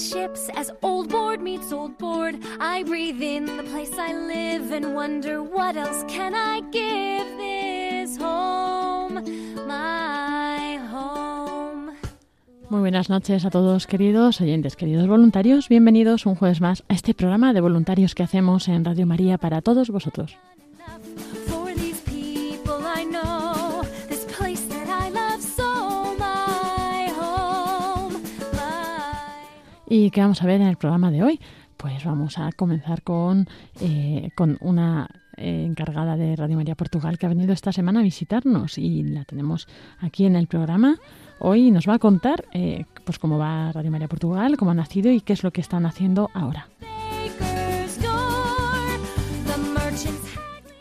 [0.00, 2.36] Ships as old board meets old board.
[2.58, 7.50] I breathe in the place I live and wonder what else can I give this.
[12.70, 15.68] Muy buenas noches a todos queridos oyentes, queridos voluntarios.
[15.68, 19.60] Bienvenidos un jueves más a este programa de voluntarios que hacemos en Radio María para
[19.60, 20.36] todos vosotros.
[29.92, 31.40] ¿Y qué vamos a ver en el programa de hoy?
[31.76, 33.48] Pues vamos a comenzar con,
[33.80, 38.04] eh, con una eh, encargada de Radio María Portugal que ha venido esta semana a
[38.04, 39.66] visitarnos y la tenemos
[39.98, 40.96] aquí en el programa.
[41.40, 45.10] Hoy nos va a contar eh, pues cómo va Radio María Portugal, cómo ha nacido
[45.10, 46.69] y qué es lo que están haciendo ahora.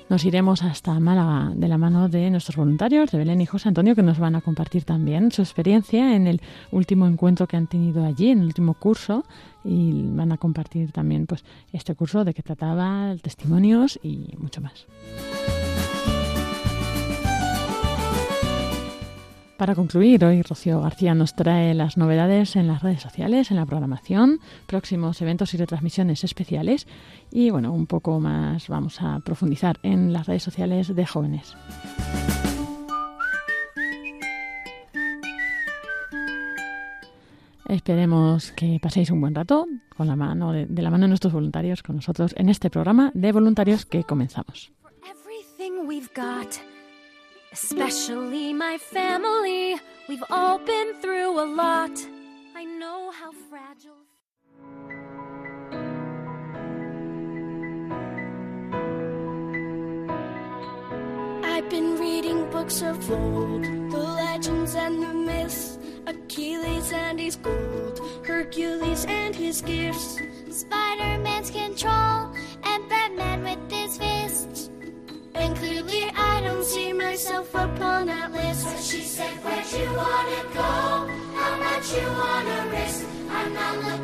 [0.10, 3.94] Nos iremos hasta Málaga de la mano de nuestros voluntarios, de Belén y José Antonio,
[3.94, 8.04] que nos van a compartir también su experiencia en el último encuentro que han tenido
[8.04, 9.24] allí, en el último curso,
[9.64, 14.88] y van a compartir también pues este curso de qué trataba, testimonios y mucho más.
[19.60, 23.66] Para concluir, hoy Rocío García nos trae las novedades en las redes sociales, en la
[23.66, 26.88] programación, próximos eventos y retransmisiones especiales
[27.30, 31.58] y bueno, un poco más vamos a profundizar en las redes sociales de jóvenes.
[37.68, 39.66] Esperemos que paséis un buen rato
[39.98, 43.12] con la mano de, de la mano de nuestros voluntarios con nosotros en este programa
[43.14, 44.72] de voluntarios que comenzamos.
[47.52, 49.80] Everything we've got, especially my family.
[50.08, 51.92] We've all been through a lot.
[52.56, 53.96] I know how fragile.
[61.44, 65.78] I've been reading books of old, the legends and the myths,
[66.08, 70.18] Achilles and his gold, Hercules and his gifts,
[70.50, 72.34] Spider-Man's control
[72.64, 74.70] and Batman with his fists.
[75.40, 78.66] And clearly I don't see myself upon that list.
[78.66, 80.72] But She said, Where'd you wanna go?
[81.40, 83.06] How much you wanna risk?
[83.32, 83.99] I'm not looking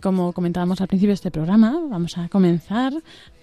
[0.00, 2.92] como comentábamos al principio de este programa, vamos a comenzar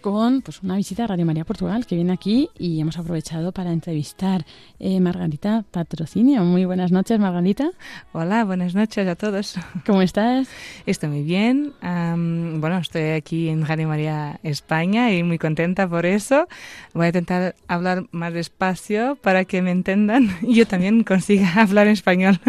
[0.02, 3.72] con pues, una visita a Radio María Portugal que viene aquí y hemos aprovechado para
[3.72, 4.46] entrevistar
[4.80, 6.44] a Margarita Patrocinio.
[6.44, 7.72] Muy buenas noches, Margarita.
[8.14, 9.56] Hola, buenas noches a todos.
[9.86, 10.48] ¿Cómo estás?
[10.86, 11.74] Estoy muy bien.
[11.82, 16.48] Am, bueno, estoy aquí en Radio María España y muy contenta por eso.
[16.94, 21.88] Voy a intentar hablar más despacio para que me entendan y yo también consiga hablar
[21.88, 22.40] español.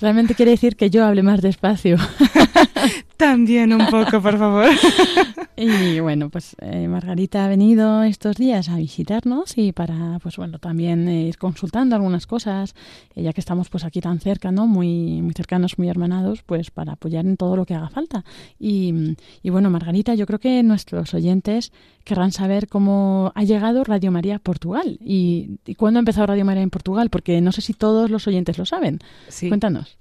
[0.00, 1.96] Realmente quiere decir que yo hable más despacio.
[3.16, 4.68] también un poco, por favor.
[5.54, 10.58] Y bueno, pues eh, Margarita ha venido estos días a visitarnos y para, pues bueno,
[10.58, 12.74] también eh, ir consultando algunas cosas,
[13.14, 14.66] eh, ya que estamos pues aquí tan cerca, ¿no?
[14.66, 18.24] Muy, muy cercanos, muy hermanados, pues para apoyar en todo lo que haga falta.
[18.58, 21.70] Y, y bueno, Margarita, yo creo que nuestros oyentes
[22.02, 26.46] querrán saber cómo ha llegado Radio María a Portugal y, y cuándo ha empezado Radio
[26.46, 29.00] María en Portugal, porque no sé si todos los oyentes lo saben.
[29.28, 29.48] Sí.
[29.48, 29.98] Cuéntanos.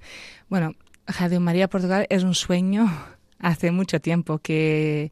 [0.50, 0.76] Bueno,
[1.08, 2.92] Radio María Portugal es un sueño
[3.40, 5.12] hace mucho tiempo que,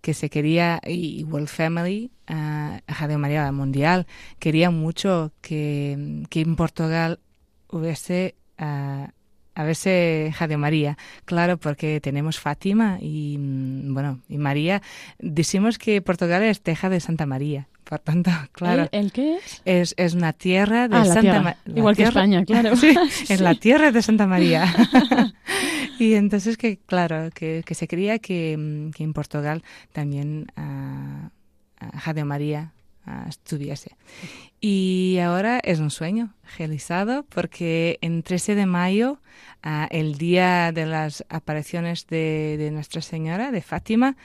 [0.00, 4.06] que se quería, y World Family, uh, María Mundial,
[4.38, 7.20] quería mucho que, que en Portugal
[7.68, 9.08] hubiese uh,
[9.56, 10.96] a verse Radio María.
[11.24, 14.82] Claro, porque tenemos Fátima y, mm, bueno, y María.
[15.18, 17.66] Decimos que Portugal es Teja de Santa María.
[17.84, 18.88] Por tanto, claro.
[18.92, 19.62] ¿El, el qué es?
[19.64, 21.40] Es, es una tierra de Ah, Santa.
[21.40, 21.58] María.
[21.74, 22.76] Igual que España, claro.
[22.76, 22.94] Sí,
[23.28, 23.36] es Sí.
[23.38, 24.66] la tierra de Santa María.
[25.98, 29.62] y entonces que, claro, que, que se creía que, mm, que en Portugal
[29.92, 31.28] también uh,
[32.04, 32.72] Radio María
[33.06, 33.96] uh, estuviese.
[34.68, 39.20] Y ahora es un sueño realizado porque en 13 de mayo,
[39.64, 44.16] uh, el día de las apariciones de, de Nuestra Señora, de Fátima,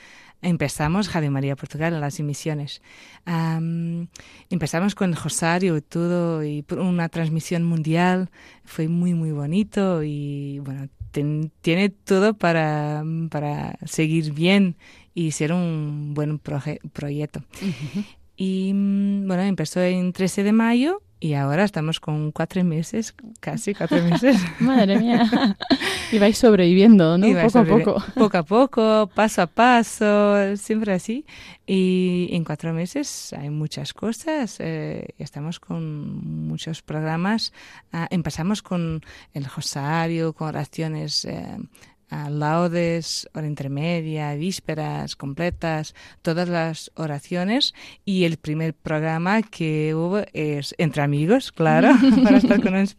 [0.42, 2.82] empezamos Radio María Portugal, las emisiones.
[3.28, 4.08] Um,
[4.50, 8.32] empezamos con el Rosario y todo, y una transmisión mundial.
[8.66, 14.76] Fue muy, muy bonito y bueno, ten, tiene todo para, para seguir bien
[15.14, 17.44] y ser un buen proje, proyecto.
[18.44, 24.02] Y bueno, empezó en 13 de mayo y ahora estamos con cuatro meses, casi cuatro
[24.10, 24.42] meses.
[24.60, 25.30] Madre mía.
[26.12, 27.28] Y vais sobreviviendo, ¿no?
[27.42, 28.04] Poco a poco.
[28.16, 31.26] Poco a poco, paso a paso, siempre así.
[31.66, 34.58] Y en cuatro meses hay muchas cosas.
[34.60, 37.54] Eh, estamos con muchos programas.
[37.94, 39.02] Ah, empezamos con
[39.34, 41.58] el rosario, con oraciones eh,
[42.12, 47.74] laudes, hora intermedia, vísperas completas, todas las oraciones
[48.06, 51.92] y el primer programa que hubo es Entre Amigos, claro,
[52.24, 52.98] para estar con los,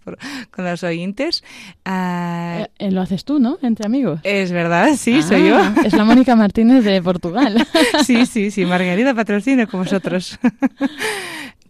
[0.50, 1.44] con los oyentes.
[1.87, 3.59] Uh, eh, lo haces tú, ¿no?
[3.62, 4.20] Entre Amigos.
[4.23, 5.61] Es verdad, sí, ah, soy yo.
[5.85, 7.67] Es la Mónica Martínez de Portugal.
[8.05, 10.38] sí, sí, sí, Margarita patrocina con vosotros.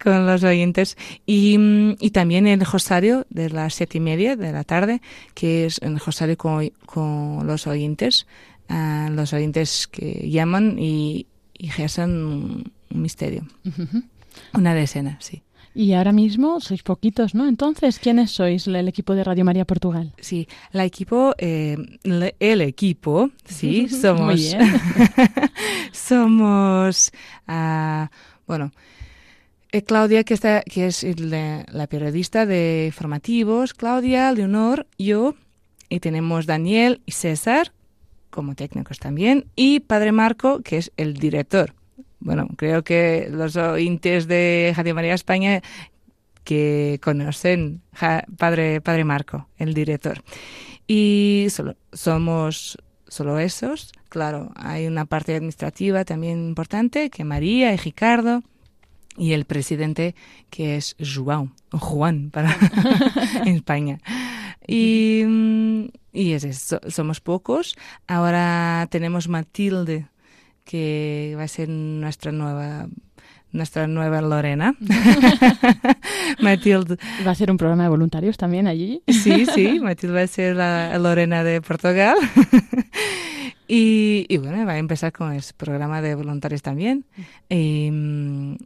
[0.03, 0.97] Con los oyentes.
[1.27, 1.57] Y,
[2.01, 5.01] y, también el rosario de las siete y media de la tarde,
[5.35, 8.27] que es el rosario con, con los oyentes,
[8.69, 11.27] uh, los oyentes que llaman y,
[11.57, 13.47] y rezan un, un misterio.
[13.65, 14.03] Uh -huh.
[14.55, 15.43] Una decena, sí.
[15.75, 17.49] Y ahora mismo sois poquitos, ¿no?
[17.49, 20.13] Entonces, ¿quiénes sois el equipo de Radio María Portugal?
[20.21, 21.79] Sí, la equipo, eh,
[22.39, 24.55] el equipo, sí, somos.
[25.93, 27.13] Somos,
[27.49, 28.07] uh,
[28.47, 28.73] bueno,
[29.73, 35.35] eh, Claudia, que, está, que es la, periodista de informativos, Claudia, Leonor, yo,
[35.89, 37.73] y tenemos Daniel y César
[38.29, 41.75] como técnicos también, y Padre Marco, que es el director.
[42.19, 45.61] Bueno, creo que los oyentes de Radio María España
[46.45, 47.83] que conocen
[48.39, 50.23] Padre, Padre Marco, el director.
[50.87, 53.93] Y solo, somos solo esos.
[54.09, 58.43] Claro, hay una parte administrativa también importante, que María y Ricardo
[59.17, 60.15] y el presidente
[60.51, 62.57] que es João, Juan para
[63.45, 64.01] en España.
[64.67, 65.23] Y,
[66.13, 67.77] y es eso, somos pocos.
[68.07, 70.07] Ahora tenemos Matilde,
[70.65, 72.89] que va a ser nuestra nueva
[73.53, 74.75] nuestra nueva Lorena.
[76.41, 76.97] Matilde.
[77.27, 79.03] ¿Va a ser un programa de voluntarios también allí?
[79.07, 82.17] sí, sí, Matilde va a ser la Lorena de Portugal.
[83.69, 87.07] Y, y, bueno, va a empezar con el programa de voluntarios también.
[87.49, 87.91] Y,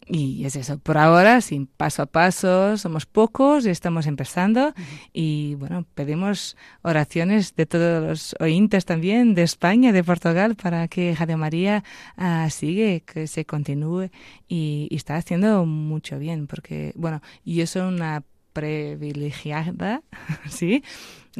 [0.08, 4.74] y, es eso, por ahora, sin paso a paso, somos pocos y estamos empezando.
[5.12, 11.14] Y bueno, pedimos oraciones de todos los oyentes también, de España, de Portugal, para que
[11.14, 11.84] Radio María
[12.18, 14.10] uh, sigue, que se continúe
[14.48, 18.24] y, y está haciendo mucho bien, porque, bueno, yo soy una
[18.56, 20.02] privilegiada,
[20.48, 20.82] ¿sí?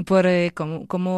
[0.05, 0.53] Por eh,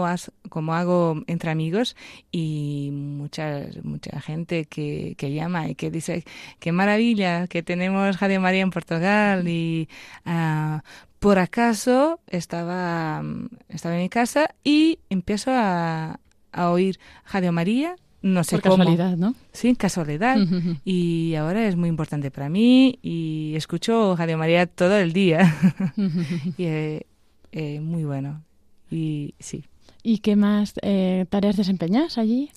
[0.07, 1.97] has, como, hago entre amigos
[2.31, 6.25] y mucha, mucha gente que, que, llama y que dice,
[6.61, 9.89] qué maravilla que tenemos Radio María en Portugal y
[10.25, 10.79] uh,
[11.19, 13.25] por acaso estaba,
[13.69, 16.21] estaba en mi casa y empiezo a,
[16.53, 17.01] a oír
[17.33, 18.77] Radio María no sé Por cómo.
[18.79, 19.35] casualidad, ¿no?
[19.53, 20.37] Sí, casualidad.
[20.85, 25.55] y ahora es muy importante para mí y escucho Radio María todo el día.
[26.57, 27.07] y eh,
[27.53, 28.43] eh, muy bueno.
[28.91, 29.65] Y sí.
[30.03, 32.51] ¿Y qué más eh, tareas desempeñas allí?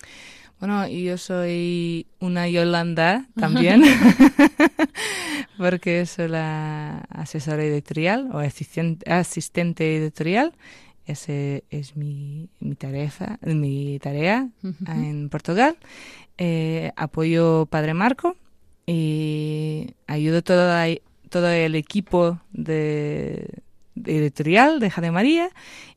[0.58, 3.82] Bueno, yo soy una Yolanda también,
[5.58, 10.52] porque soy la asesora editorial o asistente editorial
[11.06, 14.94] ese es mi, mi tarea, mi tarea uh -huh.
[14.94, 15.76] en Portugal.
[16.38, 18.36] Eh, apoyo Padre Marco
[18.86, 20.72] y ayudo todo,
[21.28, 23.46] todo el equipo de,
[23.94, 25.50] de editorial de Jade María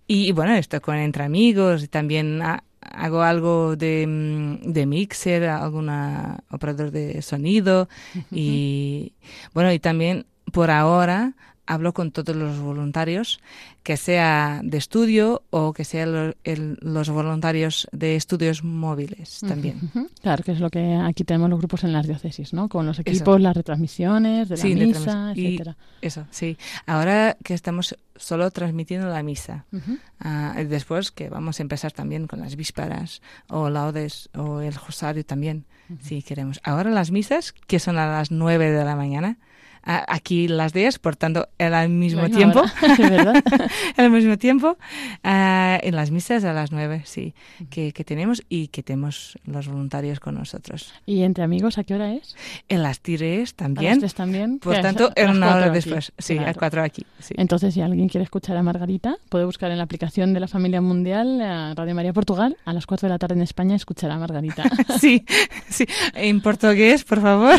[0.08, 5.46] y, y, bueno, estoy con Entre Amigos y también ha, hago algo de, de, mixer,
[5.46, 8.26] alguna operador de sonido uh -huh.
[8.32, 9.14] y
[9.54, 11.34] bueno, y también por ahora
[11.68, 13.40] hablo con todos los voluntarios,
[13.84, 16.34] que sea de estudio o que sean lo,
[16.82, 19.80] los voluntarios de estudios móviles también.
[19.94, 20.10] Uh -huh.
[20.22, 22.68] Claro, que es lo que aquí tenemos los grupos en las diócesis, ¿no?
[22.70, 23.40] Con los equipos, eso.
[23.40, 25.78] las retransmisiones de la sí, misa, y etcétera.
[26.02, 26.58] Eso, sí.
[26.86, 30.66] Ahora que estamos solo transmitiendo la misa, uh -huh.
[30.66, 35.24] uh, después que vamos a empezar también con las vísperas o laudes o el rosario
[35.26, 36.02] también, uh -huh.
[36.02, 36.60] si queremos.
[36.64, 39.38] Ahora las misas, que son a las nueve de la mañana,
[39.86, 42.60] aquí las 10, por tanto, al mismo Venga, tiempo.
[42.60, 43.44] ahora, ¿de verdad?
[43.98, 44.78] al mismo tiempo.
[45.24, 47.34] ah, en las misas a las 9, sí,
[47.70, 50.94] que, que tenemos y que tenemos los voluntarios con nosotros.
[51.06, 52.36] ¿Y entre amigos a qué hora es?
[52.70, 54.00] En las tires ¿A las también.
[54.00, 54.60] tres también?
[54.60, 55.76] Por tanto, a en una hora cuatro aquí.
[55.90, 56.14] después.
[56.18, 56.60] Sí, a Claro.
[56.60, 57.06] cuatro aquí.
[57.20, 57.34] Sí.
[57.38, 60.82] Entonces, si alguien quiere escuchar a Margarita, puede buscar en la aplicación de la familia
[60.82, 64.18] mundial a Radio María Portugal a las 4 de la tarde en España escuchar a
[64.18, 64.64] Margarita.
[65.00, 65.24] sí,
[65.70, 65.86] sí.
[66.14, 67.56] En portugués, por favor.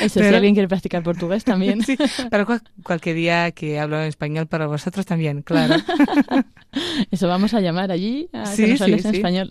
[0.00, 1.82] Eso, si Pero- alguien quiere practicar portugués también.
[1.82, 1.96] Sí,
[2.30, 5.74] pero cual- cualquier día que hablo en español para vosotros también, claro.
[7.10, 9.16] Eso vamos a llamar allí a Sí, que nos sí, hables en sí.
[9.18, 9.48] español.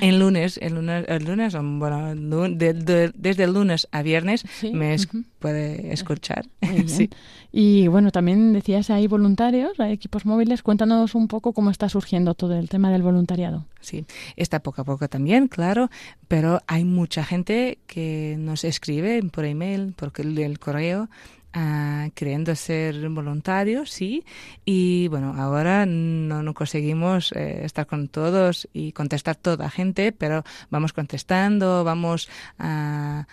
[0.00, 2.14] En lunes, el lunes, el lunes bueno,
[2.50, 5.24] de- de- desde el lunes a viernes me es- ujú.
[5.38, 6.44] puede escuchar.
[6.60, 7.10] Muy bien.
[7.52, 10.62] Y bueno, también decías hay voluntarios, hay equipos móviles.
[10.62, 13.66] Cuéntanos un poco cómo está surgiendo todo el tema del voluntariado.
[13.80, 14.06] Sí,
[14.36, 15.90] está poco a poco también, claro,
[16.28, 21.10] pero hay mucha gente que nos escribe por email, por el, correo,
[21.52, 24.24] ah, queriendo ser voluntarios, sí,
[24.64, 30.44] y bueno, ahora no, no conseguimos eh, estar con todos y contestar toda gente, pero
[30.70, 33.26] vamos contestando, vamos a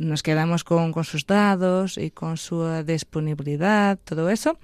[0.00, 4.58] nos quedamos con, con sus datos y con su disponibilidad, todo eso.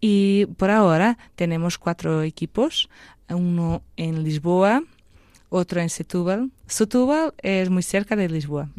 [0.00, 2.90] Y por ahora tenemos cuatro equipos,
[3.28, 4.82] uno en Lisboa,
[5.48, 6.50] otro en Setúbal.
[6.66, 8.70] Setúbal es muy cerca de Lisboa.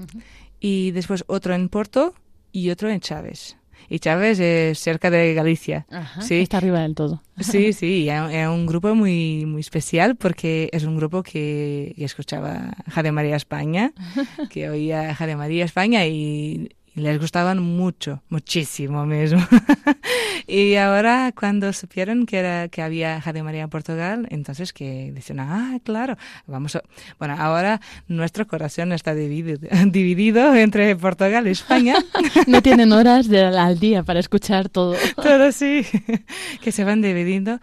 [0.59, 2.13] Y después otro en Porto
[2.51, 3.57] y otro en Chávez.
[3.89, 5.85] Y Chávez es cerca de Galicia.
[6.21, 6.41] Sí.
[6.41, 7.21] Está arriba del todo.
[7.39, 12.75] Sí, sí, y es un grupo muy, muy especial porque es un grupo que escuchaba
[12.89, 13.93] Jade María España,
[14.49, 19.41] que oía Jade María España y, y les gustaban mucho, muchísimo mismo.
[20.47, 25.39] y ahora cuando supieron que era que había Jade María en Portugal, entonces que dicen,
[25.39, 26.83] ah, claro, vamos a...
[27.17, 31.95] Bueno, ahora nuestro corazón está dividido, dividido entre Portugal y España.
[32.47, 34.95] No tienen horas de, al día para escuchar todo.
[35.15, 35.85] Todo sí,
[36.61, 37.59] que se van dividiendo,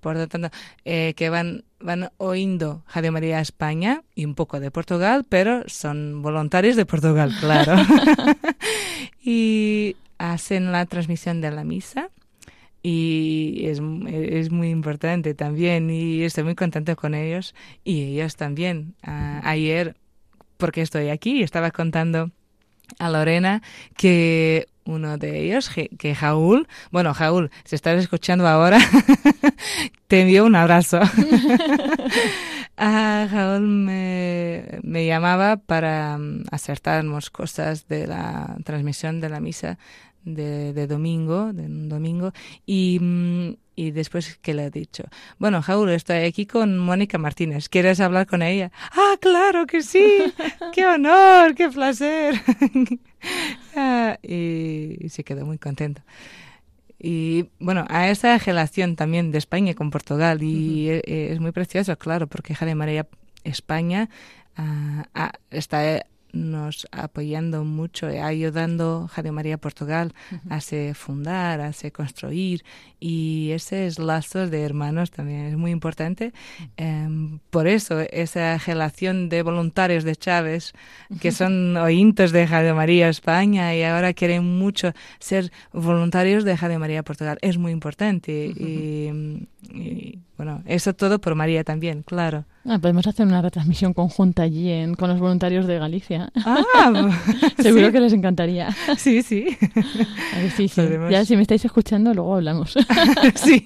[0.00, 0.50] por lo tanto,
[0.84, 6.22] eh, que van, van oyendo Radio María España y un poco de Portugal, pero son
[6.22, 7.76] voluntarios de Portugal, claro.
[9.22, 12.10] y hacen la transmisión de la misa
[12.82, 18.94] y es, es muy importante también y estoy muy contento con ellos y ellos también.
[19.02, 19.96] Ah, ayer,
[20.56, 22.30] porque estoy aquí, estaba contando
[22.98, 23.62] a Lorena
[23.96, 28.78] que uno de ellos, que Jaúl, bueno, Jaúl, si estás escuchando ahora,
[30.08, 31.00] te envío un abrazo.
[32.80, 39.78] Ah, Jaúl me, me llamaba para mm, acertarnos cosas de la transmisión de la misa
[40.24, 42.32] de, de domingo, de un domingo,
[42.66, 45.04] y, mm, y después que le he dicho,
[45.38, 48.70] bueno, Jaúl, estoy aquí con Mónica Martínez, ¿quieres hablar con ella?
[48.92, 50.32] Ah, claro que sí,
[50.72, 52.40] qué honor, qué placer.
[53.98, 56.02] Ah, y, y se quedó muy contento.
[56.98, 61.52] Y bueno, a esa relación también de España con Portugal, y e- e- es muy
[61.52, 63.06] precioso, claro, porque Jade María
[63.44, 64.08] España
[64.56, 70.12] ah, ah, está nos apoyando mucho, eh, ayudando Jade María Portugal
[70.48, 72.64] a se fundar, a se construir,
[73.00, 76.32] y ese lazos de hermanos también es muy importante.
[76.76, 80.72] Em, por eso, esa relación de voluntarios de Chávez,
[81.20, 86.78] que son oyentes de Jade María España y ahora quieren mucho ser voluntarios de Jade
[86.78, 88.52] María Portugal, es muy importante.
[88.56, 92.44] y, y, bueno, eso todo por María también, claro.
[92.64, 96.30] Ah, podemos hacer una retransmisión conjunta allí en, con los voluntarios de Galicia.
[96.36, 97.10] Ah,
[97.58, 97.92] Seguro sí.
[97.92, 98.68] que les encantaría.
[98.96, 99.46] Sí, sí.
[100.34, 100.82] A ver, sí, sí.
[101.10, 102.74] Ya si me estáis escuchando, luego hablamos.
[103.34, 103.64] sí,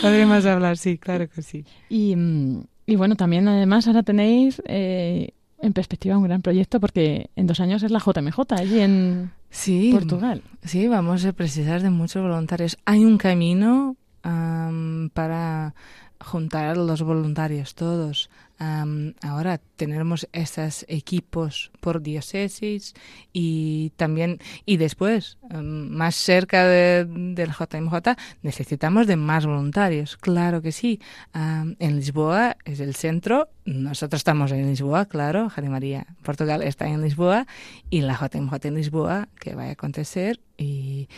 [0.00, 1.64] podremos hablar, sí, claro que sí.
[1.88, 7.30] Y, mm, y bueno, también además ahora tenéis eh, en perspectiva un gran proyecto porque
[7.36, 10.42] en dos años es la JMJ allí en Sí, Portugal.
[10.64, 12.76] Sí, vamos a precisar de muchos voluntarios.
[12.84, 15.74] Hay un camino am, para
[16.20, 18.30] juntar los voluntarios todos.
[18.60, 22.94] Am, ahora tenemos esos equipos por diócesis
[23.32, 30.72] y también y después más cerca de- del JMJ necesitamos de más voluntarios claro que
[30.72, 31.00] sí
[31.34, 37.00] en Lisboa es el centro nosotros estamos en Lisboa claro Jade María Portugal está en
[37.00, 37.46] Lisboa
[37.90, 41.08] y la JMJ en Lisboa que va a acontecer y,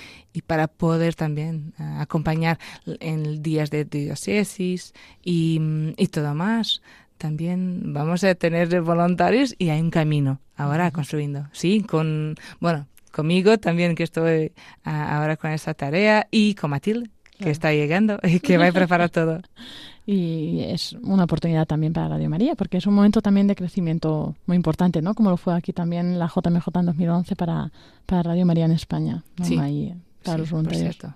[0.46, 4.92] para poder también ah, acompañar en días de diócesis
[5.22, 5.58] y
[6.12, 6.82] todo más.
[7.20, 11.48] También vamos a tener voluntarios y hay un camino ahora construyendo.
[11.52, 14.52] Sí, con, bueno, conmigo también que estoy
[14.84, 18.72] ah, ahora con esta tarea y con Matilde que está llegando y que va a
[18.72, 19.40] preparar todo.
[20.06, 24.34] Y es una oportunidad también para Radio María, porque es un momento también de crecimiento
[24.46, 25.14] muy importante, ¿no?
[25.14, 27.70] Como lo fue aquí también la JMJ en 2011 para,
[28.06, 29.22] para Radio María en España.
[29.36, 29.44] ¿no?
[29.44, 29.58] Sí.
[29.58, 30.96] Ahí, para Sí, los por voluntarios.
[30.96, 31.14] cierto.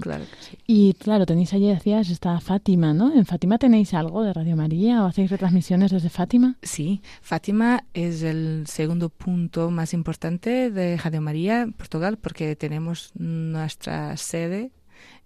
[0.00, 0.58] Claro que sí.
[0.66, 3.12] Y claro, tenéis allí, decías, está Fátima, ¿no?
[3.12, 6.56] ¿En Fátima tenéis algo de Radio María o hacéis retransmisiones desde Fátima?
[6.62, 14.16] Sí, Fátima es el segundo punto más importante de Radio María, Portugal, porque tenemos nuestra
[14.16, 14.70] sede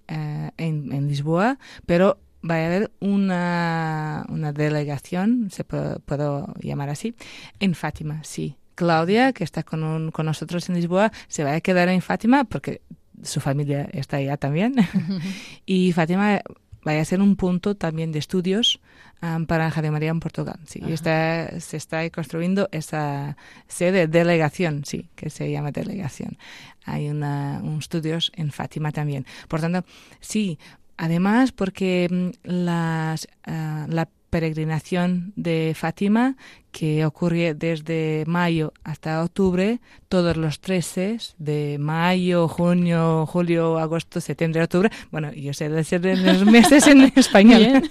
[0.09, 6.89] eh, en, en Lisboa, pero va a haber una, una delegación, se puede, puedo llamar
[6.91, 7.15] así,
[7.61, 8.57] en Fátima, sí.
[8.75, 12.45] Claudia, que está con, un- con nosotros en Lisboa, se va a quedar en Fátima
[12.45, 12.83] porque
[13.23, 14.75] su familia está allá también.
[15.67, 16.43] y Fátima
[16.87, 18.81] va a ser un punto también de estudios
[19.21, 20.59] am, para Radio María en Portugal.
[20.67, 26.39] Sí, y está, se está construyendo esa sede, delegación, sí, que se llama delegación.
[26.85, 29.27] Hay una, un estudios en Fátima también.
[29.49, 29.85] Por tanto,
[30.21, 30.59] sí,
[30.97, 36.37] además porque mm, las, ah, la peregrinación de Fátima,
[36.71, 44.63] que ocurre desde mayo hasta octubre, todos los 13 de mayo, junio, julio, agosto, septiembre,
[44.63, 44.91] octubre.
[45.11, 47.83] Bueno, yo sé decir los meses en español.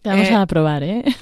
[0.00, 1.04] Te vamos Eh, a probar, ¿eh?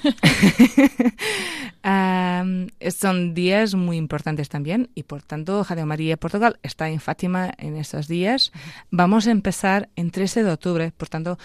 [2.97, 7.77] Son días muy importantes también y por tanto Radio María Portugal está en Fátima en
[7.77, 8.53] esos días.
[8.93, 11.39] Vamos a empezar en 13 de octubre, por tanto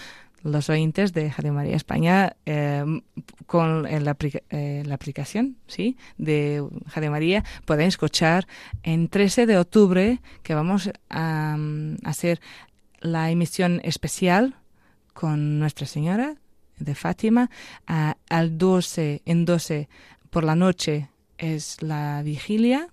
[0.47, 2.83] los oyentes de Radio María España eh,
[3.45, 4.15] con en la,
[4.49, 8.47] eh, la aplicación sí de Radio María pueden escuchar
[8.83, 12.39] en 13 de octubre que vamos a mm, hacer
[12.99, 14.55] la emisión especial
[15.13, 16.35] con Nuestra Señora
[16.79, 17.49] de Fátima.
[17.85, 19.89] Al 12, en 12
[20.29, 22.89] por la noche es la vigilia,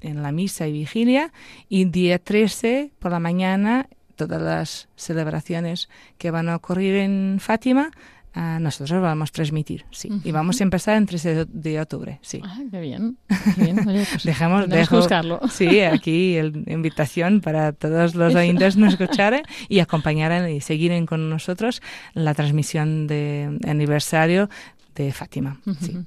[0.00, 1.32] en la misa y vigilia,
[1.68, 7.90] y día 13 por la mañana todas las celebraciones que van a ocurrir en Fátima,
[8.34, 10.10] nosotros vamos a transmitir, sí.
[10.24, 12.40] Y vamos a empezar en 13 de, octubre, sí.
[12.44, 13.16] Ah, qué bien.
[13.54, 13.88] Qué bien.
[13.88, 15.40] Oye, pues Dejamos, dejo, buscarlo.
[15.48, 21.30] sí, aquí la invitación para todos los oyentes nos escuchar y acompañar y seguir con
[21.30, 21.80] nosotros
[22.14, 24.50] la transmisión de aniversario
[24.96, 25.60] de Fátima.
[25.80, 26.04] sí.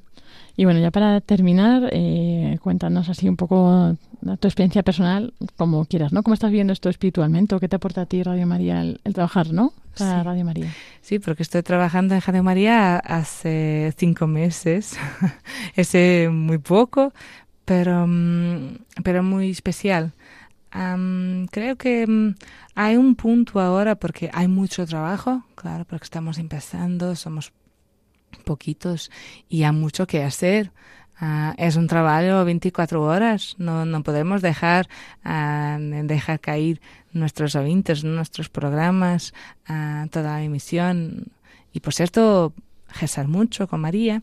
[0.60, 3.96] Y bueno, ya para terminar, eh, cuéntanos así un poco
[4.40, 6.24] tu experiencia personal, como quieras, ¿no?
[6.24, 9.14] ¿Cómo estás viendo esto espiritualmente o qué te aporta a ti Radio María el, el
[9.14, 9.72] trabajar, ¿no?
[9.96, 10.26] Para Sí.
[10.26, 10.74] Radio María.
[11.02, 14.98] Sí, porque estoy trabajando en Radio María hace cinco meses.
[15.76, 15.96] es
[16.32, 17.14] muy poco,
[17.64, 20.12] pero, mm, pero muy especial.
[21.52, 22.36] Creo que mm,
[22.76, 27.52] hay un punto ahora porque hay mucho trabajo, claro, porque estamos empezando, somos
[28.38, 29.12] poquitos
[29.50, 30.72] y hay mucho que hacer.
[31.20, 34.88] Ah, es un trabajo 24 horas, no, no podemos dejar,
[35.24, 36.80] ah, dejar caer
[37.12, 39.34] nuestros oyentes, nuestros programas,
[39.68, 41.32] ah, toda la emisión.
[41.74, 42.54] Y por cierto,
[43.00, 44.22] rezar mucho con María.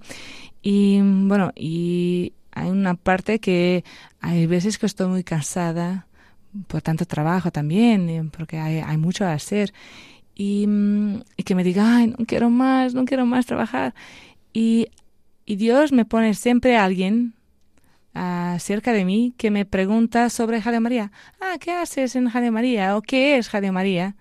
[0.62, 3.84] Y bueno, y hay una parte que
[4.20, 6.06] hay veces que estoy muy cansada
[6.68, 9.72] por tanto trabajo también, eh, porque hay, hay mucho a hacer.
[10.34, 13.94] Y, mm, y que me diga, no quiero más, no quiero más trabajar.
[14.52, 14.88] Y,
[15.46, 17.34] y Dios me pone siempre a alguien
[18.14, 21.12] ah, cerca de mí que me pregunta sobre Radio María.
[21.40, 22.96] Ah, ¿qué haces en Radio María?
[22.96, 24.16] ¿O qué es Radio María?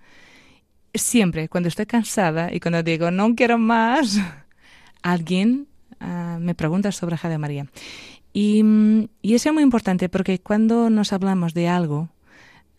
[0.94, 4.20] Siempre, cuando estoy cansada y cuando digo, no quiero más,
[5.02, 5.66] alguien
[6.00, 7.66] ah, me pregunta sobre Radio María.
[8.32, 12.08] Y, mm, y eso es muy importante porque cuando nos hablamos de algo,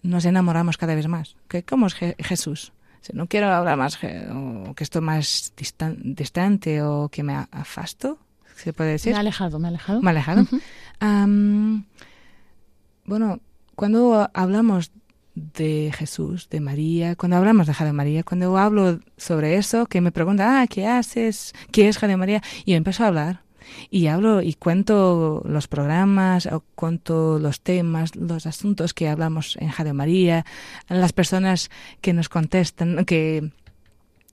[0.04, 1.36] nos enamoramos cada vez más.
[1.68, 2.72] ¿Cómo es Je- Jesús?
[3.14, 8.18] No quiero hablar más, o que estoy más distan- distante o que me afasto,
[8.56, 9.12] se puede decir.
[9.12, 10.02] Me ha alejado, me ha alejado.
[10.02, 10.48] Me he alejado.
[11.00, 11.86] Am,
[13.06, 13.40] bueno,
[13.76, 14.92] cuando hablamos
[15.36, 20.12] de Jesús, de María, cuando hablamos de Jade María, cuando hablo sobre eso, que me
[20.14, 21.54] pregunta, ah, ¿qué haces?
[21.72, 22.42] ¿Qué es Jade María?
[22.64, 23.42] Y yo empiezo a hablar.
[23.90, 29.70] Y hablo y cuento los programas, o cuento los temas, los asuntos que hablamos en
[29.70, 30.46] Jade María,
[30.90, 31.70] las personas
[32.02, 33.52] que nos contestan, que,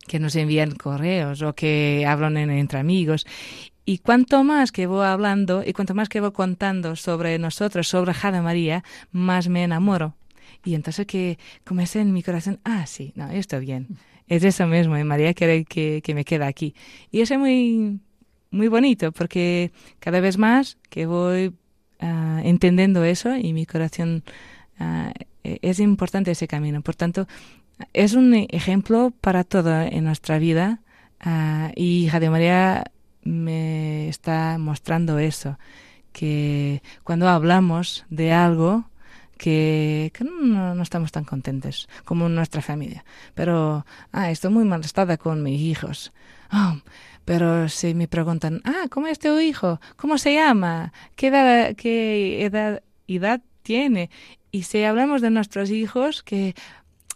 [0.06, 3.26] que nos envían correos o que hablan en- entre amigos.
[3.84, 8.14] Y cuanto más que voy hablando y cuanto más que voy contando sobre nosotros, sobre
[8.14, 10.14] Jade María, más me enamoro.
[10.64, 13.88] Y entonces que comencé en mi corazón, ah, sí, no, estoy bien.
[14.28, 16.74] Es eso mismo, y María quiere que, que me quede aquí.
[17.10, 17.98] Y eso es muy,
[18.52, 21.54] muy bonito, porque cada vez más que voy
[22.00, 24.22] ah, entendiendo eso y mi corazón
[24.78, 25.12] ah,
[25.42, 26.82] e- es importante ese camino.
[26.82, 27.26] Por tanto,
[27.92, 30.80] es un ejemplo para todo en nuestra vida
[31.20, 32.84] ah, y Radio María
[33.24, 35.58] me está mostrando eso,
[36.12, 38.84] que cuando hablamos de algo
[39.38, 43.04] que, no, no estamos tan contentos como nuestra familia.
[43.34, 46.12] Pero, ah, estoy muy molestada con mis hijos.
[47.24, 49.80] Pero si me preguntan, ah, ¿cómo es tu hijo?
[49.96, 50.92] ¿Cómo se llama?
[51.16, 54.10] ¿Qué edad, qué edad, edad tiene?
[54.50, 56.54] Y si hablamos de nuestros hijos, que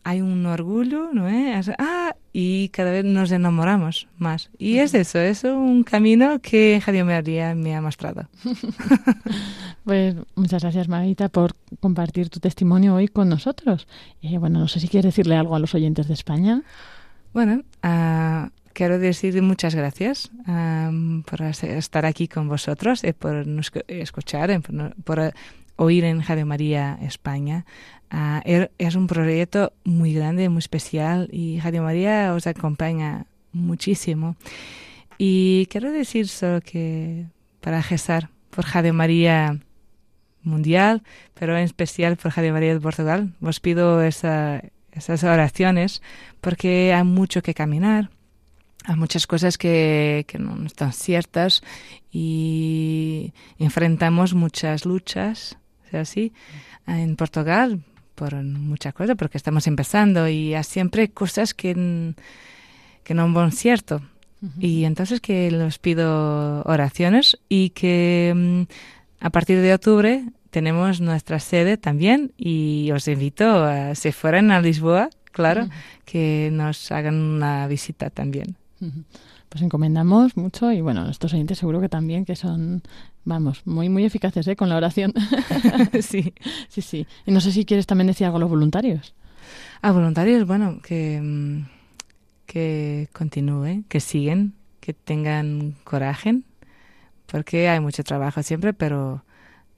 [0.06, 1.68] hay un orgullo, ¿no es?
[1.78, 4.50] Ah, y cada vez nos enamoramos más.
[4.56, 8.28] Y es eso, es un camino que Javier María me ha mostrado.
[9.84, 13.88] pues muchas gracias, Marita, por compartir tu testimonio hoy con nosotros.
[14.20, 16.62] Y bueno, no sé si quieres decirle algo a los oyentes de España.
[17.34, 20.30] Bueno, uh, quiero decir muchas gracias
[21.24, 23.46] por estar aquí con vosotros y por
[23.88, 25.32] escuchar, por, por
[25.76, 27.64] oír en Radio María España.
[28.12, 34.36] Uh, es un proyecto muy grande, muy especial y Radio María os acompaña muchísimo.
[35.16, 37.24] Y quiero decir solo que
[37.62, 39.58] para rezar por Radio María
[40.42, 44.62] Mundial, pero en especial por Radio María de Portugal, os pido esa,
[44.92, 46.02] esas oraciones
[46.42, 48.10] porque hay mucho que caminar,
[48.86, 51.62] hay muchas cosas que, que no están ciertas
[52.12, 55.58] y enfrentamos muchas luchas,
[55.92, 56.32] así,
[56.86, 57.82] en Portugal
[58.14, 62.14] por muchas cosas, porque estamos empezando y hay siempre cosas que,
[63.02, 64.02] que no van cierto.
[64.40, 64.64] Uh -huh.
[64.64, 68.62] Y entonces que les pido oraciones y que mm,
[69.20, 74.60] a partir de octubre tenemos nuestra sede también y os invito a, si fueran a
[74.60, 76.04] Lisboa, claro, uh -huh.
[76.04, 78.56] que nos hagan una visita también.
[79.48, 82.82] Pues encomendamos mucho y bueno, estos oyentes seguro que también que son,
[83.24, 84.56] vamos, muy muy eficaces ¿eh?
[84.56, 85.14] con la oración.
[86.00, 86.34] sí,
[86.68, 87.06] sí, sí.
[87.24, 89.14] Y no sé si quieres también decir algo a los voluntarios.
[89.82, 91.66] A voluntarios, bueno, que, mm,
[92.46, 96.42] que continúen, que siguen, que tengan coraje,
[97.26, 99.24] porque hay mucho trabajo siempre, pero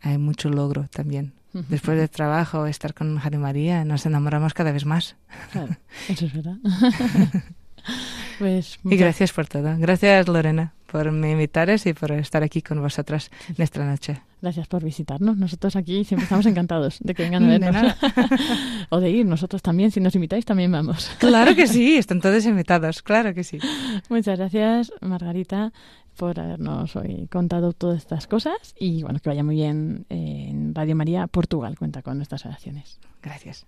[0.01, 1.35] hay mucho logro también.
[1.53, 5.17] Después del trabajo, estar con Jaime María, nos enamoramos cada vez más.
[5.51, 5.77] Claro,
[6.09, 6.57] eso es verdad.
[8.39, 9.75] Pues y gracias por todo.
[9.79, 14.23] Gracias, Lorena, por me invitares y por estar aquí con vosotras en esta noche.
[14.41, 15.37] Gracias por visitarnos.
[15.37, 17.95] Nosotros aquí siempre estamos encantados de que vengan a vernos.
[18.91, 19.91] o de ir, nosotros también.
[19.91, 21.11] Si nos invitáis, también vamos.
[21.19, 23.03] claro que sí, están todos invitados.
[23.03, 23.59] Claro que sí.
[24.09, 25.73] Muchas gracias, Margarita,
[26.17, 28.77] por habernos hoy contado todas estas cosas.
[28.79, 31.77] Y bueno, que vaya muy bien en Radio María Portugal.
[31.77, 33.01] Cuenta con nuestras oraciones.
[33.21, 33.67] Gracias.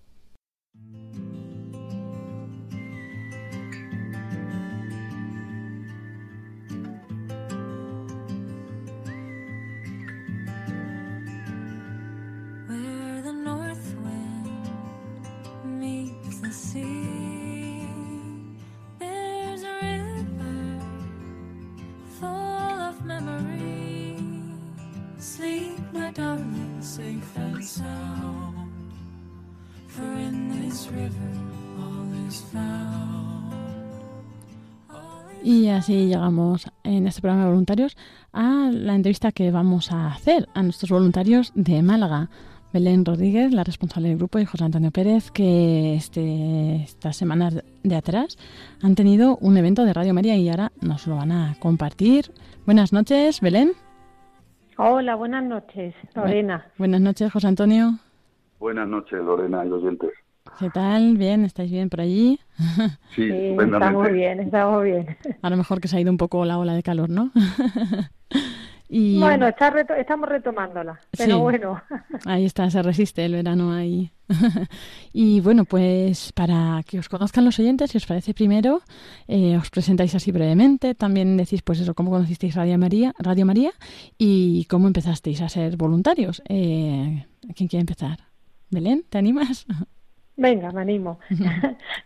[35.42, 37.96] Y así llegamos en este programa de voluntarios
[38.32, 42.28] a la entrevista que vamos a hacer a nuestros voluntarios de Málaga.
[42.72, 47.96] Belén Rodríguez, la responsable del grupo, y José Antonio Pérez, que este, estas semanas de
[47.96, 48.38] atrás
[48.80, 52.32] han tenido un evento de Radio María y ahora nos lo van a compartir.
[52.66, 53.72] Buenas noches, Belén.
[54.82, 56.64] Hola, buenas noches, Lorena.
[56.78, 57.98] Buenas noches, José Antonio.
[58.58, 60.08] Buenas noches, Lorena y oyentes.
[60.58, 61.18] ¿Qué tal?
[61.18, 61.44] ¿Bien?
[61.44, 62.40] ¿Estáis bien por allí?
[63.14, 65.18] Sí, sí estamos bien, estamos bien.
[65.42, 67.30] A lo mejor que se ha ido un poco la ola de calor, ¿no?
[68.92, 69.20] Y...
[69.20, 71.40] Bueno, está reto estamos retomándola, pero sí.
[71.40, 71.80] bueno.
[72.26, 74.10] Ahí está, se resiste el verano ahí.
[75.12, 78.82] y bueno, pues para que os conozcan los oyentes, si os parece primero,
[79.28, 83.70] eh, os presentáis así brevemente, también decís pues eso, cómo conocisteis Radio María, Radio María
[84.18, 86.42] y cómo empezasteis a ser voluntarios.
[86.48, 88.18] Eh, ¿Quién quiere empezar?
[88.70, 89.66] Belén, ¿te animas?
[90.36, 91.20] Venga, me animo.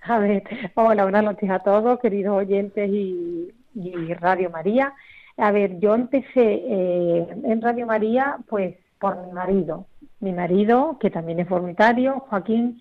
[0.03, 0.43] a ver,
[0.75, 4.93] hola, buenas noches a todos, queridos oyentes y, y Radio María.
[5.37, 9.87] A ver, yo empecé eh, en Radio María, pues por mi marido.
[10.21, 12.81] Mi marido, que también es voluntario, Joaquín,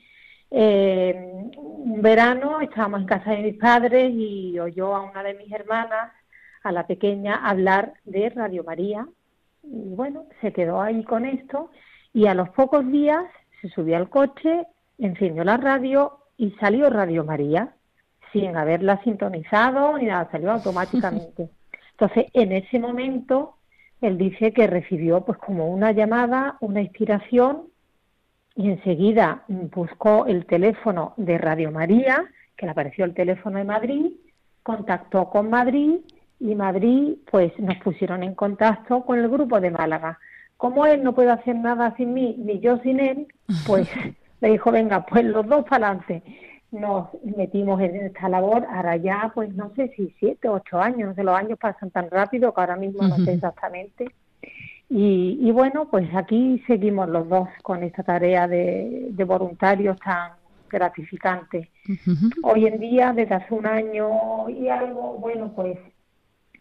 [0.51, 5.51] eh, un verano estábamos en casa de mis padres y oyó a una de mis
[5.51, 6.11] hermanas,
[6.63, 9.07] a la pequeña, hablar de Radio María.
[9.63, 11.71] Y bueno, se quedó ahí con esto
[12.13, 13.25] y a los pocos días
[13.61, 14.67] se subió al coche,
[14.99, 17.73] encendió la radio y salió Radio María,
[18.31, 21.49] sin haberla sintonizado ni nada, salió automáticamente.
[21.93, 23.55] Entonces, en ese momento,
[24.01, 27.63] él dice que recibió pues como una llamada, una inspiración,
[28.55, 32.23] y enseguida buscó el teléfono de Radio María,
[32.55, 34.11] que le apareció el teléfono de Madrid,
[34.61, 35.99] contactó con Madrid
[36.39, 40.19] y Madrid pues nos pusieron en contacto con el grupo de Málaga,
[40.57, 43.27] como él no puede hacer nada sin mí, ni yo sin él,
[43.65, 43.89] pues
[44.41, 46.23] le dijo, venga, pues los dos para adelante.
[46.73, 51.09] Nos metimos en esta labor, ahora ya, pues no sé si siete o ocho años,
[51.09, 54.11] no sé, los años pasan tan rápido que ahora mismo no sé exactamente.
[54.89, 60.31] Y, y bueno, pues aquí seguimos los dos con esta tarea de, de voluntarios tan
[60.69, 61.69] gratificante.
[62.41, 65.77] Hoy en día, desde hace un año y algo, bueno, pues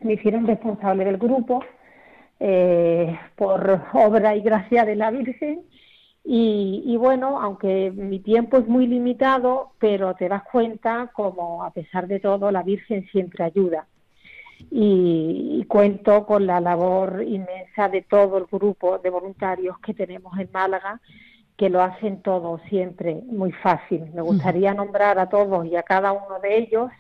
[0.01, 1.65] me hicieron responsable del grupo
[2.39, 5.63] eh, por obra y gracia de la Virgen.
[6.25, 11.73] Y, y, bueno, aunque mi tiempo es muy limitado, pero te das cuenta como a
[11.73, 13.87] pesar de todo la Virgen siempre ayuda.
[14.71, 20.39] Y, y, cuento con la labor inmensa de todo el grupo de voluntarios que tenemos
[20.39, 21.01] en Málaga,
[21.57, 24.11] que lo hacen todo siempre muy fácil.
[24.15, 26.91] Me gustaría nombrar a todos y a cada uno de ellos,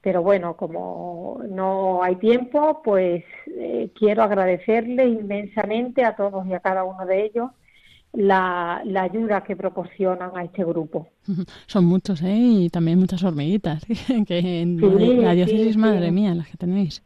[0.00, 6.60] pero bueno, como no hay tiempo, pues eh, quiero agradecerle inmensamente a todos y a
[6.60, 7.50] cada uno de ellos
[8.12, 11.08] la, la, ayuda que proporcionan a este grupo.
[11.66, 12.36] Son muchos, ¿eh?
[12.36, 13.84] Y también muchas hormiguitas,
[14.26, 16.12] que en sí, la diócesis, sí, madre sí.
[16.12, 17.02] mía, las que tenéis.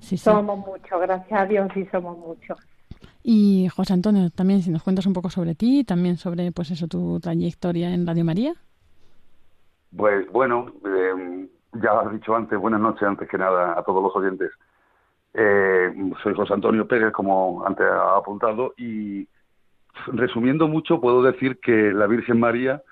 [0.00, 2.58] somos muchos, gracias a Dios, sí somos muchos.
[3.22, 6.86] Y José Antonio, también si nos cuentas un poco sobre ti, también sobre, pues eso,
[6.88, 8.54] tu trayectoria en Radio María.
[9.96, 11.48] Pues bueno, eh,
[11.82, 14.50] ya has dicho antes, buenas noches antes que nada a todos los oyentes.
[15.32, 19.26] Eh, soy José Antonio Pérez, como antes ha apuntado, y
[20.06, 22.82] resumiendo mucho, puedo decir que la Virgen María,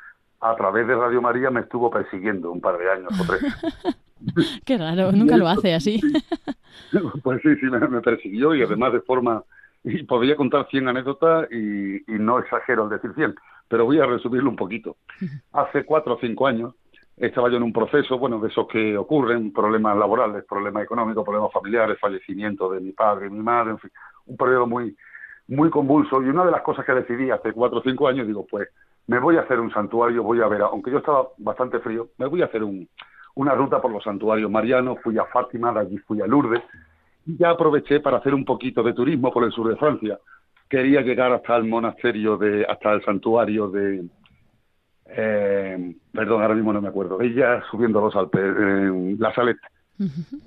[0.41, 3.43] a través de Radio María, me estuvo persiguiendo un par de años o tres.
[4.65, 6.01] Qué raro, nunca lo hace así.
[7.23, 9.43] pues sí, sí, me, me, persiguió y además de forma...
[9.85, 13.35] Y podría contar 100 anécdotas y, y, no exagero al decir 100,
[13.67, 14.97] pero voy a resumirlo un poquito.
[15.53, 16.75] Hace cuatro o cinco años
[17.17, 21.53] estaba yo en un proceso, bueno, de esos que ocurren, problemas laborales, problemas económicos, problemas
[21.53, 23.91] familiares, fallecimiento de mi padre y mi madre, en fin,
[24.27, 24.97] un periodo muy,
[25.49, 28.47] muy convulso y una de las cosas que decidí hace cuatro o cinco años, digo,
[28.51, 28.69] pues
[29.07, 32.27] me voy a hacer un santuario, voy a ver, aunque yo estaba bastante frío, me
[32.27, 32.89] voy a hacer un,
[33.35, 36.63] una ruta por los santuarios marianos, fui a Fátima, de allí fui a Lourdes,
[37.27, 40.19] y ya aproveché para hacer un poquito de turismo por el sur de Francia.
[40.69, 44.05] Quería llegar hasta el monasterio, de hasta el santuario de...
[45.07, 47.21] Eh, perdón, ahora mismo no me acuerdo.
[47.21, 49.61] Ella subiendo los Alpes, eh, la Salette.
[49.99, 50.41] Uh -huh.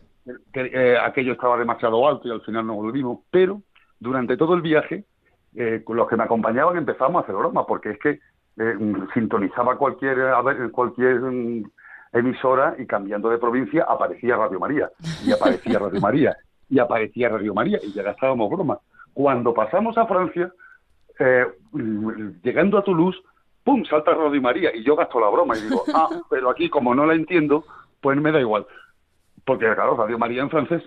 [0.55, 3.61] eh, aquello estaba demasiado alto y al final no volvimos, pero
[3.99, 5.05] durante todo el viaje,
[5.55, 8.19] eh, los que me acompañaban empezamos a hacer bromas, porque es que
[8.57, 8.77] eh,
[9.13, 11.63] sintonizaba cualquier, a cualquier um,
[12.13, 14.89] emisora y cambiando de provincia aparecía Radio María,
[15.25, 16.37] y aparecía Radio María,
[16.69, 18.79] y aparecía Radio María, y ya gastábamos bromas.
[19.13, 20.51] Cuando pasamos a Francia,
[21.19, 21.45] eh,
[22.43, 23.19] llegando a Toulouse,
[23.63, 23.83] ¡pum!
[23.85, 27.05] salta Radio María, y yo gasto la broma, y digo, ah, pero aquí como no
[27.05, 27.65] la entiendo,
[28.01, 28.65] pues me da igual.
[29.45, 30.83] Porque claro, Radio María en francés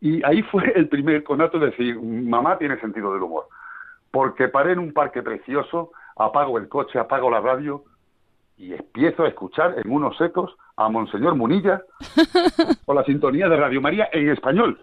[0.00, 3.46] y ahí fue el primer conato de decir, mamá tiene sentido del humor.
[4.10, 7.84] Porque paré en un parque precioso, apago el coche, apago la radio
[8.56, 11.82] y empiezo a escuchar en unos secos a Monseñor Munilla
[12.86, 14.80] con la sintonía de Radio María en español.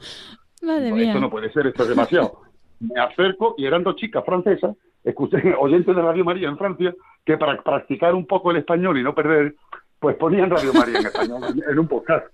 [0.62, 1.08] Madre mía.
[1.08, 2.42] Esto no puede ser, esto es demasiado.
[2.80, 6.94] Me acerco y eran dos chicas francesas, escuché oyentes de Radio María en Francia,
[7.26, 9.56] que para practicar un poco el español y no perder,
[10.00, 12.28] pues ponían Radio María en español en un podcast.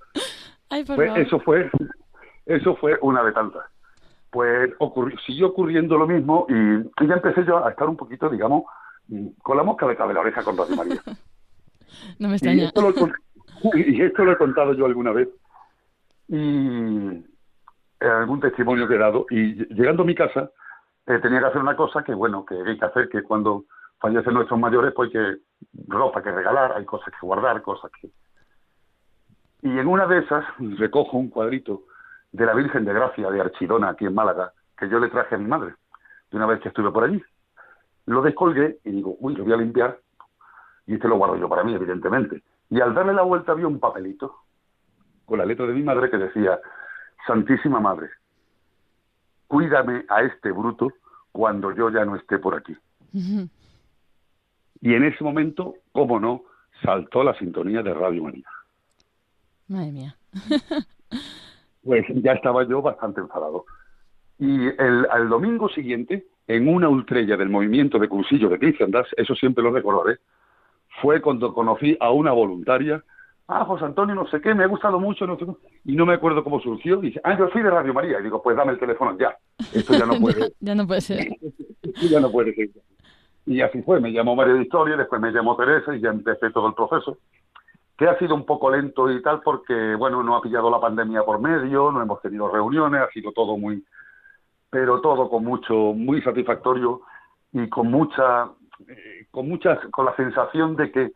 [0.69, 1.69] Ay, por pues eso fue
[2.45, 3.63] eso fue una de tantas.
[4.29, 8.63] Pues ocurrió, siguió ocurriendo lo mismo y, ya empecé yo a estar un poquito, digamos,
[9.41, 11.01] con la mosca de cabeza la oreja con Radio María.
[12.19, 12.63] no me extraña.
[12.63, 12.89] Y esto, lo,
[13.75, 15.29] y esto, lo, he contado yo alguna vez.
[16.27, 17.25] Y en
[18.01, 19.25] algún testimonio que he dado.
[19.29, 20.49] Y llegando a mi casa,
[21.05, 23.65] eh, tenía que hacer una cosa que, bueno, que hay que hacer, que cuando
[23.99, 25.37] fallecen nuestros mayores, pues hay que
[25.87, 28.09] ropa que regalar, hay cosas que guardar, cosas que...
[29.61, 30.43] Y en una de esas
[30.77, 31.83] recojo un cuadrito
[32.33, 35.37] de la Virgen de Gracia de Archidona, aquí en Málaga, que yo le traje a
[35.37, 35.75] mi madre,
[36.31, 37.21] de una vez que estuve por allí.
[38.07, 39.99] Lo descolgué y digo, uy, lo voy a limpiar,
[40.87, 42.43] y este lo guardo yo para mí, evidentemente.
[42.69, 44.35] Y al darle la vuelta vi un papelito
[45.25, 46.59] con la letra de mi madre que decía,
[47.27, 48.09] Santísima Madre,
[49.47, 50.91] cuídame a este bruto
[51.31, 52.75] cuando yo ya no esté por aquí.
[53.13, 53.49] Uh -huh.
[54.81, 56.41] Y en ese momento, cómo no,
[56.81, 58.47] saltó la sintonía de Radio María.
[59.67, 60.15] Madre mía.
[61.83, 63.65] pues ya estaba yo bastante enfadado.
[64.39, 69.35] Y el, al domingo siguiente, en una ultrella del movimiento de cursillo de cristiandad, eso
[69.35, 70.19] siempre lo recordaré,
[71.01, 73.03] fue cuando conocí a una voluntaria,
[73.47, 75.51] ah, José Antonio, no sé qué, me ha gustado mucho, no sé qué,
[75.85, 78.23] y no me acuerdo cómo surgió, y dice, ah, yo soy de Radio María, y
[78.23, 79.35] digo, pues dame el teléfono ya,
[79.73, 81.27] esto ya no puede, ya no puede ser.
[81.81, 82.69] esto ya no puede ser.
[83.45, 86.49] Y así fue, me llamó María de Historia, después me llamó Teresa, y ya empecé
[86.51, 87.17] todo el proceso
[88.03, 91.23] que ha sido un poco lento y tal porque, bueno, no ha pillado la pandemia
[91.23, 93.83] por medio, no hemos tenido reuniones, ha sido todo muy...
[94.69, 97.01] pero todo con mucho, muy satisfactorio
[97.53, 98.49] y con mucha,
[98.87, 101.11] eh, con muchas, con la sensación de que,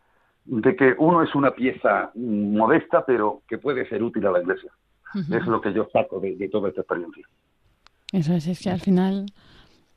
[0.46, 4.72] de que uno es una pieza modesta, pero que puede ser útil a la iglesia.
[5.14, 7.26] Es lo que yo saco de, de toda esta experiencia.
[8.12, 9.26] Eso es, es que al final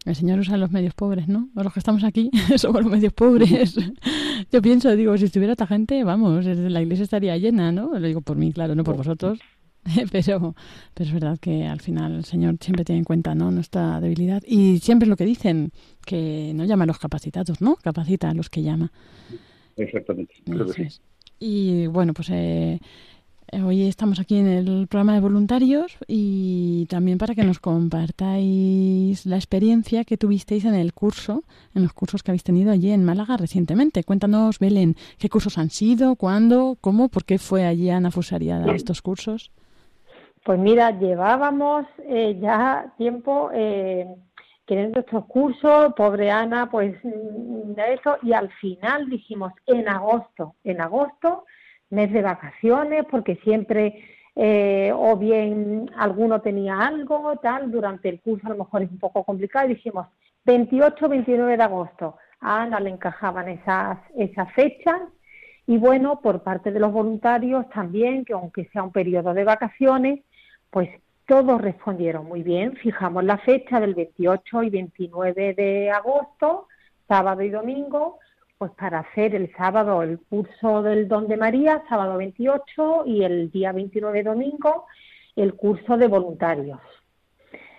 [0.06, 1.50] el Señor usa los medios pobres, ¿no?
[1.54, 3.76] Los que estamos aquí somos los medios pobres.
[4.52, 7.98] Yo pienso, digo, si estuviera esta gente, vamos, la iglesia estaría llena, ¿no?
[8.00, 9.40] Lo digo por mí, claro, no por vosotros.
[10.12, 10.54] Pero,
[10.94, 13.50] pero es verdad que al final el Señor siempre tiene en cuenta ¿no?
[13.50, 15.72] nuestra debilidad y siempre es lo que dicen,
[16.06, 17.78] que no llama a los capacitados, ¿no?
[17.78, 18.92] Capacita a los que llama.
[19.78, 20.36] Exactamente.
[20.46, 21.02] creo que sí.
[21.40, 22.80] Y bueno, pues eh,
[23.66, 29.36] hoy estamos aquí en el programa de voluntarios y también para que nos compartáis la
[29.36, 31.44] experiencia que tuvisteis en el curso,
[31.76, 34.04] en los cursos que habéis tenido allí en Málaga recientemente.
[34.04, 38.76] Cuéntanos, Belén, qué cursos han sido, cuándo, cómo, por qué fue allí Ana Fusariada a
[38.76, 39.52] estos cursos.
[40.44, 44.08] Pues mira, llevábamos eh, ya tiempo eh,
[44.66, 50.56] queriendo estos cursos, pobre Ana, pues mm, de eso, y al final dijimos en agosto,
[50.64, 51.46] en agosto,
[51.92, 54.04] mes de vacaciones, porque siempre
[54.36, 59.00] eh, o bien alguno tenía algo, tal, durante el curso a lo mejor es un
[59.00, 60.08] poco complicado, y dijimos
[60.46, 62.18] 28, 29 de agosto.
[62.40, 65.00] A Ana le encajaban esas, esas fechas
[65.68, 70.20] y bueno, por parte de los voluntarios también, que aunque sea un periodo de vacaciones,
[70.70, 70.90] pues
[71.28, 72.76] todos respondieron muy bien.
[72.76, 76.68] Fijamos la fecha del 28 y 29 de agosto,
[77.08, 78.20] sábado y domingo,
[78.62, 83.50] pues para hacer el sábado el curso del Don de María, sábado 28 y el
[83.50, 84.86] día 29 domingo
[85.36, 86.78] el curso de voluntarios.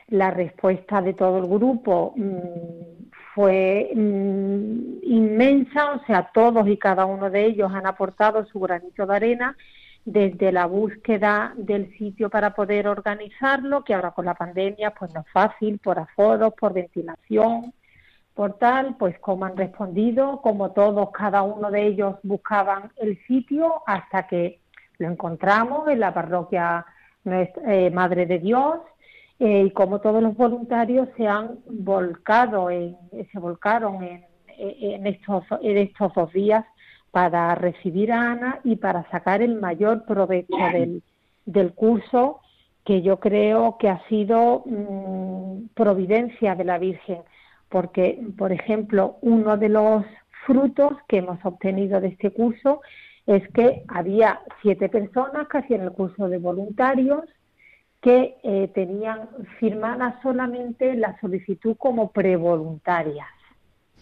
[0.08, 7.04] La respuesta de todo el grupo mmm, fue mmm, inmensa, o sea, todos y cada
[7.06, 9.56] uno de ellos han aportado su granito de arena
[10.04, 15.20] desde la búsqueda del sitio para poder organizarlo, que ahora con la pandemia pues no
[15.20, 17.72] es fácil, por aforos, por ventilación,
[18.34, 23.82] por tal, pues como han respondido, como todos, cada uno de ellos buscaban el sitio
[23.86, 24.60] hasta que
[24.98, 26.86] lo encontramos en la parroquia
[27.24, 28.78] eh, Madre de Dios
[29.38, 32.96] eh, y como todos los voluntarios se han volcado, en,
[33.32, 34.24] se volcaron en,
[34.56, 35.44] en, estos,
[36.14, 36.64] dos días
[37.10, 40.56] para recibir a Ana y para sacar el mayor provecho
[41.44, 42.40] del, curso,
[42.84, 47.22] que yo creo que ha sido mmm, providencia de la Virgen,
[47.72, 50.04] porque, por ejemplo, uno de los
[50.46, 52.82] frutos que hemos obtenido de este curso
[53.26, 57.22] es que había siete personas que hacían el curso de voluntarios
[58.02, 63.28] que eh, tenían firmada solamente la solicitud como prevoluntarias.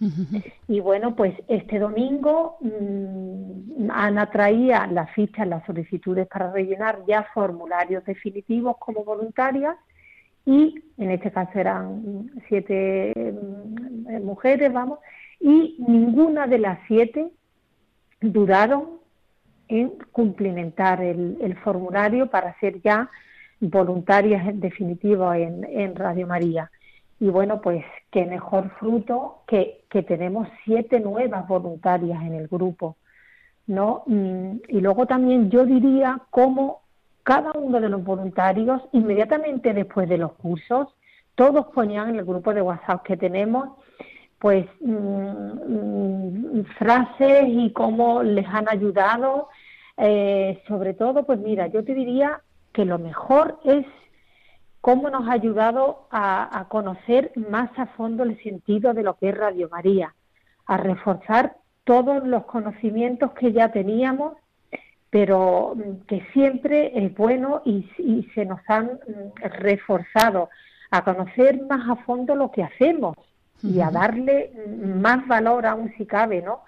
[0.67, 7.25] Y bueno, pues este domingo mmm, Ana traía las fichas, las solicitudes para rellenar ya
[7.35, 9.77] formularios definitivos como voluntarias
[10.47, 14.99] y en este caso eran siete mm, mujeres, vamos,
[15.41, 17.31] y ninguna de las siete
[18.21, 19.01] dudaron
[19.69, 23.09] en cumplimentar el, formulario para ser ya
[23.61, 26.71] voluntarias en definitiva en, en Radio María.
[27.21, 32.97] Y bueno, pues qué mejor fruto que, que tenemos siete nuevas voluntarias en el grupo,
[33.67, 34.05] ¿no?
[34.07, 36.81] Y luego también yo diría cómo
[37.31, 40.89] cada uno de los voluntarios, inmediatamente después de los cursos,
[41.37, 43.69] todos ponían en el grupo de WhatsApp que tenemos,
[44.41, 49.49] pues mmm, frases y cómo les han ayudado.
[49.97, 52.41] Eh, sobre todo, pues mira, yo te diría
[52.73, 53.87] que lo mejor es
[54.81, 59.29] cómo nos ha ayudado a, a, conocer más a fondo el sentido de lo que
[59.29, 60.17] es Radio María,
[60.67, 64.33] a reforzar todos los conocimientos que ya teníamos,
[65.11, 70.49] pero mm, que siempre es bueno y, y se nos han mm, reforzado
[70.91, 73.17] a conocer más a fondo lo que hacemos
[73.63, 76.63] y a darle mm, más valor aún si cabe, ¿no?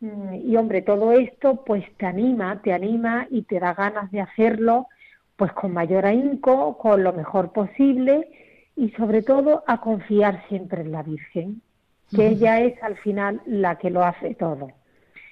[0.00, 4.86] Y hombre, todo esto pues te anima, te anima y te da ganas de hacerlo
[5.34, 8.28] pues con mayor ahínco, con lo mejor posible
[8.76, 11.62] y sobre todo a confiar siempre en la Virgen,
[12.10, 12.32] que uh -huh.
[12.32, 14.70] ella es al final la que lo hace todo.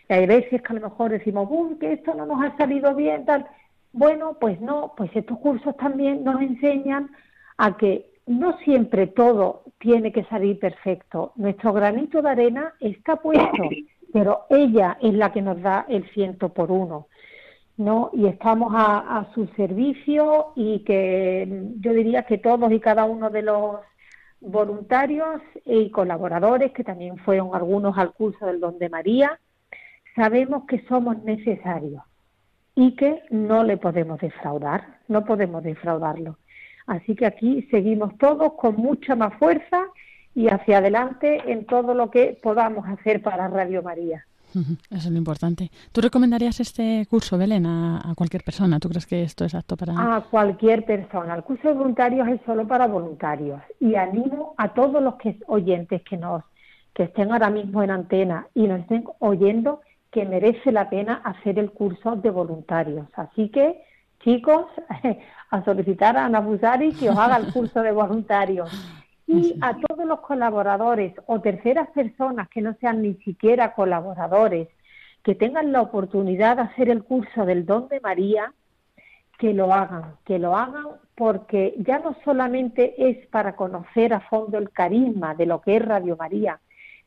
[0.08, 2.94] Y hay veces que a lo mejor decimos, uy, que esto no nos ha salido
[2.94, 3.46] bien, tal.
[3.92, 7.10] Bueno, pues no, pues estos cursos también nos enseñan
[7.56, 11.32] a que no siempre todo tiene que salir perfecto.
[11.36, 13.62] Nuestro granito de arena está puesto,
[14.12, 17.08] pero ella es la que nos da el ciento por uno.
[17.76, 18.10] ¿no?
[18.14, 21.46] Y estamos a, a, su servicio y que
[21.78, 23.80] yo diría que todos y cada uno de los
[24.40, 29.38] voluntarios y colaboradores, que también fueron algunos al curso del Don de María,
[30.16, 32.02] sabemos que somos necesarios
[32.74, 36.38] y que no le podemos defraudar, no podemos defraudarlo.
[36.86, 39.84] Así que aquí seguimos todos con mucha más fuerza
[40.34, 44.26] y hacia adelante en todo lo que podamos hacer para Radio María.
[44.54, 45.70] Eso es lo importante.
[45.92, 48.78] ¿Tú recomendarías este curso, Belén, a, a cualquier persona?
[48.78, 50.16] ¿Tú crees que esto es apto para...?
[50.16, 51.34] A cualquier persona.
[51.34, 56.02] El curso de voluntarios es solo para voluntarios y animo a todos los que oyentes
[56.02, 56.42] que nos
[56.94, 59.82] que estén ahora mismo en antena y nos estén oyendo
[60.16, 63.06] que merece la pena hacer el curso de voluntarios.
[63.16, 63.82] Así que,
[64.20, 64.64] chicos,
[65.50, 68.70] a solicitar a Ana Busari que os haga el curso de voluntarios.
[69.28, 74.68] Y a todos los colaboradores o terceras personas que no sean ni siquiera colaboradores,
[75.24, 78.54] que tengan la oportunidad de hacer el curso del don de María,
[79.36, 80.86] que lo hagan, que lo hagan
[81.16, 85.84] porque ya no solamente es para conocer a fondo el carisma de lo que es
[85.84, 86.60] Radio María,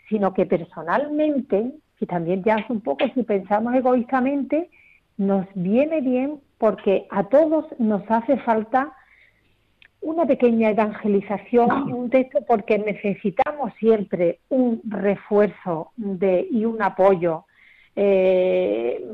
[0.10, 4.70] sino que personalmente, y también ya es un poco si pensamos egoístamente,
[5.18, 8.94] nos viene bien porque a todos nos hace falta
[10.02, 17.46] una pequeña evangelización, un texto, porque necesitamos siempre un refuerzo de, y un apoyo
[17.96, 19.06] eh,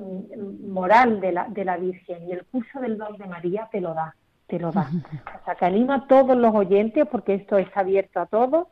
[0.67, 2.27] moral de la, de la Virgen.
[2.27, 4.15] Y el curso del don de María te lo da,
[4.47, 4.89] te lo da.
[5.41, 8.67] O sea, que animo a todos los oyentes, porque esto está abierto a todos,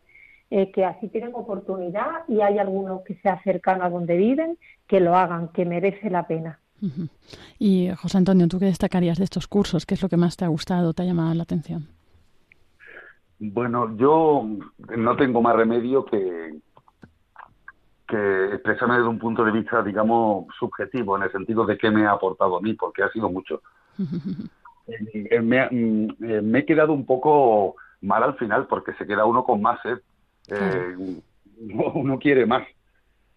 [0.55, 4.99] eh, que así tienen oportunidad y hay algunos que se acercan a donde viven, que
[4.99, 6.59] lo hagan, que merece la pena.
[7.57, 9.85] Y José Antonio, ¿tú qué destacarías de estos cursos?
[9.87, 11.87] ¿Qué es lo que más te ha gustado, te ha llamado la atención?
[13.39, 14.45] Bueno, yo
[14.95, 16.59] no tengo más remedio que,
[18.07, 22.05] que expresarme desde un punto de vista, digamos, subjetivo, en el sentido de qué me
[22.05, 23.61] ha aportado a mí, porque ha sido mucho.
[24.85, 29.07] Eh, me, ha- mm, eh, me he quedado un poco mal al final, porque se
[29.07, 29.93] queda uno con más sed.
[29.93, 30.01] Eh,
[31.95, 32.67] uno quiere más.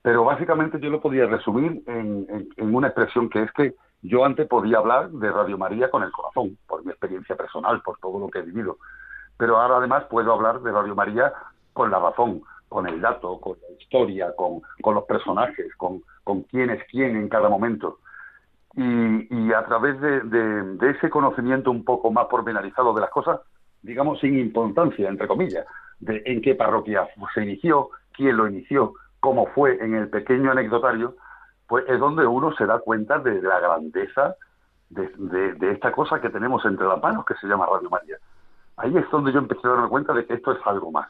[0.03, 4.79] Pero básicamente yo lo podía resumir en, una expresión que es que yo antes podía
[4.79, 8.39] hablar de Radio María con el corazón, por mi experiencia personal, por todo lo que
[8.39, 8.79] he vivido.
[9.37, 11.33] Pero ahora además puedo hablar de Radio María
[11.73, 14.63] con la razón, con el dato, con la historia, con,
[14.95, 16.03] los personajes, con,
[16.51, 17.99] quién es quién en cada momento.
[18.75, 23.41] Y, a través de, de- de ese conocimiento un poco más pormenorizado de las cosas,
[23.87, 25.65] digamos sin importancia, entre comillas,
[26.07, 31.15] en qué parroquia se inició, quién lo inició, cómo fue en el pequeño anecdotario,
[31.67, 34.37] pues es donde uno se da cuenta de la grandeza
[34.91, 38.17] de, de- de esta cosa que tenemos entre las manos que se llama Radio María.
[38.77, 41.09] Ahí es donde yo empecé a darme cuenta de que esto es algo más.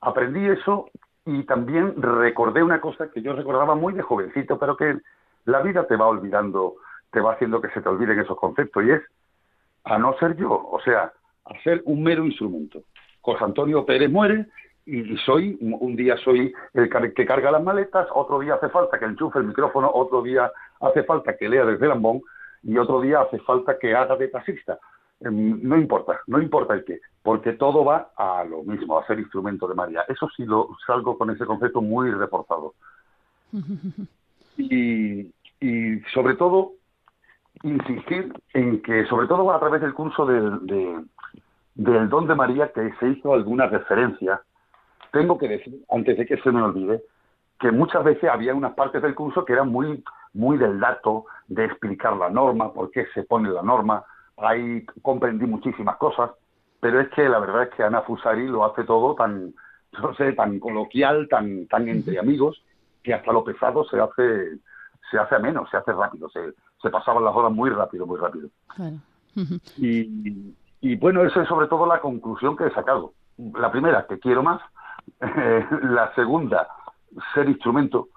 [0.00, 0.90] Aprendí eso
[1.24, 4.98] y también recordé una cosa que yo recordaba muy de jovencito, pero que
[5.44, 6.74] la vida te va olvidando,
[7.10, 9.02] te va haciendo que se te olviden esos conceptos, y es
[9.84, 11.12] a no ser yo, o sea,
[11.50, 12.82] a ser un mero instrumento.
[13.20, 14.46] José Antonio Pérez muere
[14.86, 19.04] y, soy, un día soy el que carga las maletas, otro día hace falta que
[19.04, 22.22] enchufe el micrófono, otro día hace falta que lea desde el ambón
[22.62, 24.78] y otro día hace falta que haga de taxista.
[25.20, 29.18] Em, No importa, no importa el qué, porque todo va a lo mismo, a ser
[29.18, 30.04] instrumento de María.
[30.08, 32.74] Eso sí lo salgo con ese concepto muy reforzado.
[34.60, 36.72] Y, y sobre todo,
[37.62, 41.04] insistir en que, sobre todo a través del curso del, de-
[41.74, 44.40] del don de María, que se hizo alguna referencia,
[45.12, 47.02] tengo que decir, antes de que se me olvide,
[47.60, 50.02] que muchas veces había unas partes del curso que eran muy,
[50.34, 54.04] muy del dato, de explicar la norma, por qué se pone la norma.
[54.36, 56.30] Ahí comprendí muchísimas cosas,
[56.80, 59.52] pero es que la verdad es que Ana Fusari lo hace todo tan,
[60.00, 62.62] no sé, tan coloquial, tan, tan entre amigos,
[63.02, 64.58] que hasta lo pesado se hace,
[65.10, 66.52] se hace ameno, se hace rápido, se,
[66.82, 68.48] se pasaban las horas muy rápido, muy rápido.
[68.74, 68.96] Claro.
[69.76, 73.12] Y, y bueno, eso es sobre todo la conclusión que he sacado.
[73.54, 74.60] La primera, que quiero más.
[75.20, 76.68] Eh, la segunda,
[77.34, 78.08] ser instrumento.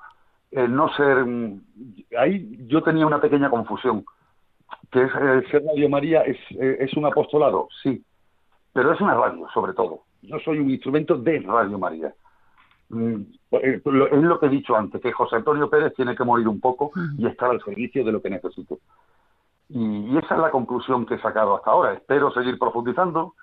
[0.51, 1.25] Eh, no ser.
[1.25, 1.61] mm,
[2.17, 4.03] Ahí yo tenía una pequeña confusión.
[4.91, 8.03] Que es eh, ser Radio María es, es un apostolado, sí.
[8.73, 10.03] Pero es una radio, sobre todo.
[10.21, 12.13] Yo soy un instrumento de Radio María.
[12.91, 13.21] Mm,
[13.51, 16.59] eh, Es lo que he dicho antes, que José Antonio Pérez tiene que morir un
[16.59, 18.79] poco y estar al servicio de lo que necesito.
[19.69, 21.93] Y, esa es la conclusión que he sacado hasta ahora.
[21.93, 23.33] Espero seguir profundizando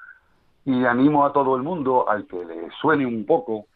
[0.65, 3.67] y animo a todo el mundo al que le suene un poco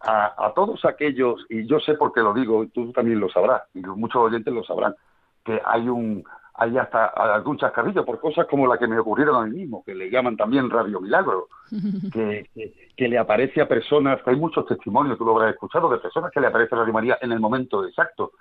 [0.00, 3.62] a, a todos aquellos, y yo sé por qué lo digo, tú también lo sabrás,
[3.74, 4.96] y muchos oyentes lo sabrán,
[5.44, 6.24] que hay un
[6.60, 9.94] hay hasta algún chascarrillo por cosas como la que me ocurrieron a mí mismo, que
[9.94, 11.48] le llaman también Radio Milagro,
[12.12, 15.96] que, que, que le aparece a personas, hay muchos testimonios, tú lo habrás escuchado, de
[15.96, 18.32] personas que le aparece Radio María en el momento exacto.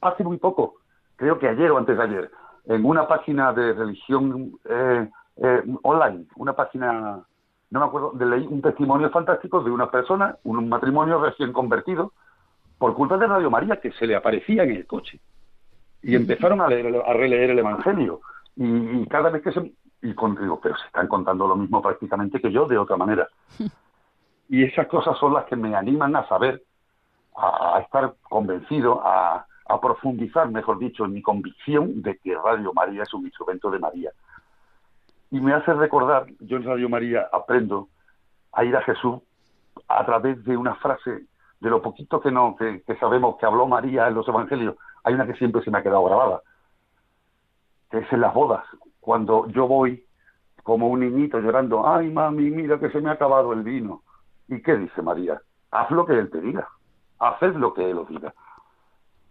[0.00, 0.76] Hace muy poco,
[1.16, 2.30] creo que ayer o antes de ayer,
[2.64, 5.06] en una página de religión eh,
[5.36, 7.20] eh, online, una página,
[7.70, 12.14] no me acuerdo, de leí un testimonio fantástico de una persona, un matrimonio recién convertido,
[12.78, 15.20] por culpa de Radio María, que se le aparecía en el coche.
[16.02, 18.20] Y empezaron a, leer, a releer el Evangelio.
[18.56, 18.66] Y,
[19.02, 19.72] y cada vez que se,
[20.02, 23.28] Y con, digo, pero se están contando lo mismo prácticamente que yo, de otra manera.
[24.52, 26.64] Y esas cosas son las que me animan a saber,
[27.36, 32.72] a, a estar convencido, a, a profundizar, mejor dicho, en mi convicción de que Radio
[32.72, 34.10] María es un instrumento de María.
[35.30, 37.88] Y me hace recordar, yo en Radio María aprendo
[38.52, 39.20] a ir a Jesús
[39.86, 41.26] a través de una frase,
[41.60, 44.74] de lo poquito que, no, que, que sabemos que habló María en los Evangelios,
[45.04, 46.42] hay una que siempre se me ha quedado grabada,
[47.90, 48.64] que es en las bodas,
[49.00, 50.04] cuando yo voy
[50.62, 54.02] como un niñito llorando, ay mami, mira que se me ha acabado el vino.
[54.48, 55.40] ¿Y qué dice María?
[55.70, 56.68] Haz lo que Él te diga,
[57.18, 58.34] haced lo que Él os diga.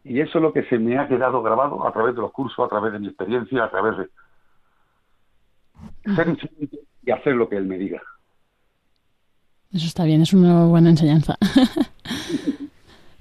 [0.04, 2.66] Y eso es lo que se me ha quedado grabado a través de los cursos,
[2.66, 4.10] a través de mi experiencia, a través de
[6.16, 6.38] ser
[7.04, 8.02] y hacer lo que Él me diga.
[9.72, 11.36] Eso está bien, es una buena enseñanza.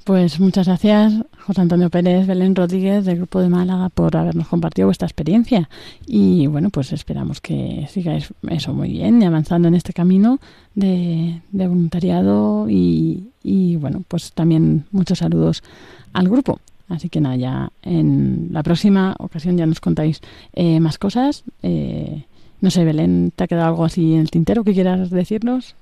[0.08, 1.12] pues muchas gracias,
[1.44, 5.68] José Antonio Pérez, Belén Rodríguez, del Grupo de Málaga, por habernos compartido vuestra experiencia.
[6.06, 10.38] Y bueno, pues esperamos que sigáis eso muy bien y avanzando en este camino
[10.74, 12.70] de, voluntariado.
[12.70, 15.62] Y, y bueno, pues también muchos saludos
[16.14, 16.58] al grupo.
[16.88, 20.22] Así que nada, ya en la próxima ocasión ya nos contáis
[20.54, 21.44] eh, más cosas.
[21.62, 22.24] Eh,
[22.62, 25.74] no sé, Belén, ¿te ha quedado algo así en el tintero que quieras decirnos?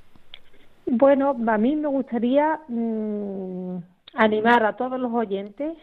[0.84, 3.76] Bueno, a mí me gustaría mm,
[4.16, 5.76] animar a todos los oyentes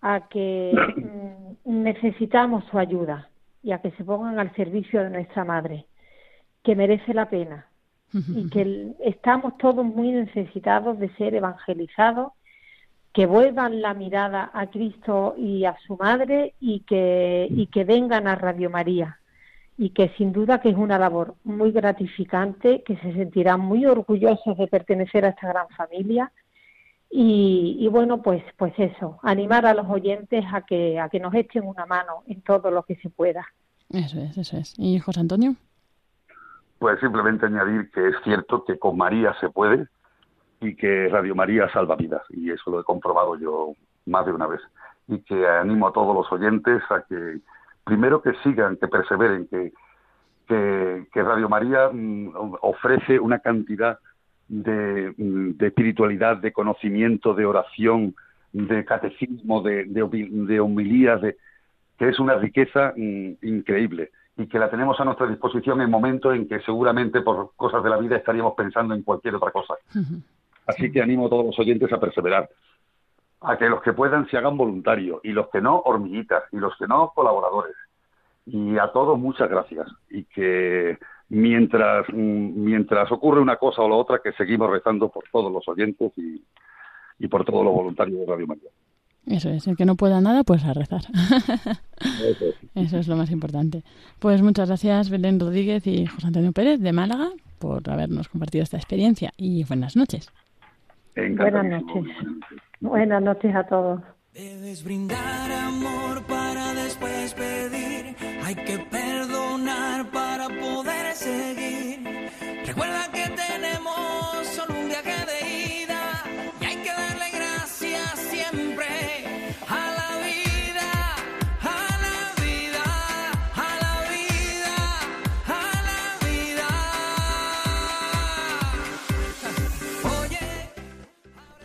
[0.00, 3.28] a que mm, necesitamos su ayuda
[3.62, 5.86] y a que se pongan al servicio de nuestra madre,
[6.62, 7.66] que merece la pena
[8.12, 12.32] y que estamos todos muy necesitados de ser evangelizados,
[13.12, 18.28] que vuelvan la mirada a Cristo y a su madre y que, y que vengan
[18.28, 19.18] a Radio María
[19.76, 24.58] y que sin duda que es una labor muy gratificante, que se sentirán muy orgullosos
[24.58, 26.30] de pertenecer a esta gran familia
[27.10, 31.34] y, y bueno pues pues eso, animar a los oyentes a que a que nos
[31.34, 33.46] echen una mano en todo lo que se pueda.
[33.90, 34.74] Eso es, eso es.
[34.78, 35.54] ¿Y José Antonio?
[36.78, 39.88] Pues simplemente añadir que es cierto que con María se puede
[40.60, 42.22] y que Radio María salva vidas.
[42.30, 43.74] Y eso lo he comprobado yo
[44.06, 44.60] más de una vez.
[45.08, 47.40] Y que animo a todos los oyentes a que,
[47.84, 49.72] primero que sigan, que perseveren, que,
[50.46, 53.98] que, que Radio María mm, ofrece una cantidad
[54.50, 58.14] de, mm, de espiritualidad, de conocimiento, de oración,
[58.52, 61.36] de catecismo, de, de, de homilías, de,
[61.96, 66.34] que es una riqueza mm, increíble y que la tenemos a nuestra disposición en momentos
[66.34, 69.74] en que seguramente por cosas de la vida estaríamos pensando en cualquier otra cosa.
[70.66, 72.48] Así que animo a todos los oyentes a perseverar,
[73.42, 76.76] a que los que puedan se hagan voluntarios y los que no, hormiguitas, y los
[76.76, 77.76] que no, colaboradores.
[78.46, 80.98] Y a todos muchas gracias y que
[81.30, 85.66] mientras, mm, mientras ocurre una cosa o la otra, que seguimos rezando por todos los
[85.68, 86.44] oyentes y,
[87.18, 88.70] y por todos los voluntarios de Radio María.
[89.26, 91.02] Eso es, el que no pueda nada, pues a rezar.
[92.74, 93.82] Eso es lo más importante.
[94.18, 97.28] Pues muchas gracias, Belén Rodríguez y José Antonio Pérez de Málaga,
[97.58, 99.32] por habernos compartido esta experiencia.
[99.36, 100.32] Y buenas noches.
[101.14, 102.04] Buenas noches.
[102.80, 104.00] Buenas noches a todos.
[104.32, 108.16] Debes brindar amor para después pedir.
[108.42, 108.78] Hay que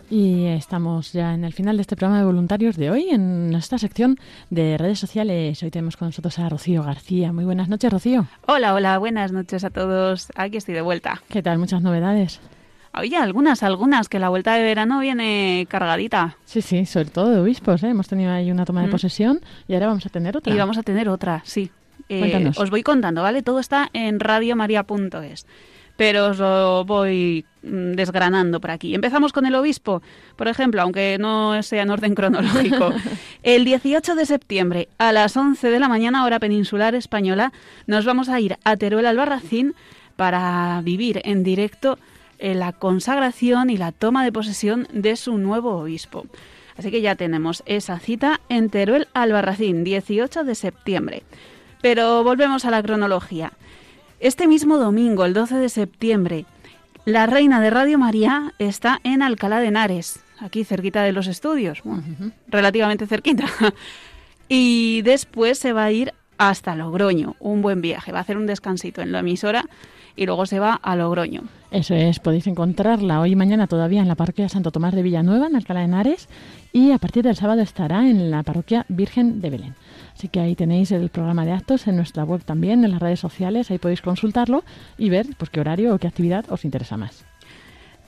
[0.10, 3.80] Y estamos ya en el final de este programa de voluntarios de hoy, en esta
[3.80, 4.18] sección
[4.52, 5.62] de redes sociales.
[5.64, 7.34] Hoy tenemos con nosotros a Rocío García.
[7.34, 8.28] Muy buenas noches, Rocío.
[8.46, 10.28] Hola, hola, buenas noches a todos.
[10.36, 11.24] Aquí estoy de vuelta.
[11.30, 11.58] ¿Qué tal?
[11.58, 12.40] Muchas novedades.
[12.98, 16.38] Oye, algunas, algunas, que la vuelta de verano viene cargadita.
[16.46, 17.82] Sí, sí, sobre todo de obispos.
[17.84, 17.90] ¿eh?
[17.90, 18.92] Hemos tenido ahí una toma de Mm.
[18.92, 20.54] posesión y ahora vamos a tener otra.
[20.54, 21.72] Y vamos a tener otra, sí.
[22.10, 23.42] Eh, os voy contando, ¿vale?
[23.42, 25.48] Todo está en radiomaria.es.
[25.98, 28.94] Pero os lo voy mm, desgranando por aquí.
[28.94, 30.02] Empezamos con el obispo,
[30.36, 32.94] por ejemplo, aunque no sea en orden cronológico.
[33.44, 37.54] El 18 de septiembre a las 11 de la mañana, hora peninsular española,
[37.88, 39.74] nos vamos a ir a Teruel Albarracín
[40.16, 41.98] para vivir en directo
[42.40, 46.26] eh, la consagración y la toma de posesión de su nuevo obispo.
[46.78, 51.24] Así que ya tenemos esa cita en Teruel Albarracín, 18 de septiembre.
[51.82, 53.54] Pero volvemos a la cronología.
[54.26, 56.46] Este mismo domingo, el 12 de septiembre,
[57.06, 61.84] la reina de Radio María está en Alcalá de Henares, aquí cerquita de los estudios,
[61.84, 62.02] bueno,
[62.48, 63.46] relativamente cerquita.
[64.50, 67.36] Y después se va a ir hasta Logroño.
[67.40, 68.12] Un buen viaje.
[68.12, 69.66] Va a hacer un descansito en la emisora
[70.16, 71.44] y luego se va a Logroño.
[71.70, 75.48] Eso es, podéis encontrarla hoy y mañana todavía en la parroquia Santo Tomás de Villanueva,
[75.48, 76.30] en Alcalá de Henares,
[76.74, 79.76] y a partir del sábado estará en la parroquia Virgen de Belén.
[80.16, 83.20] Así que ahí tenéis el programa de actos en nuestra web también, en las redes
[83.20, 84.64] sociales, ahí podéis consultarlo
[84.98, 87.26] y ver pues, qué horario o qué actividad os interesa más.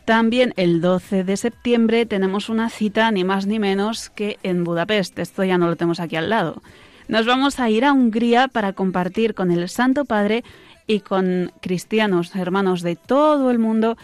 [0.05, 5.19] También el 12 de septiembre tenemos una cita ni más ni menos que en Budapest.
[5.19, 6.61] Esto ya no lo tenemos aquí al lado.
[7.09, 10.45] Nos vamos a ir a Hungría para compartir con el Santo Padre
[10.87, 13.97] y con cristianos, hermanos de todo el mundo,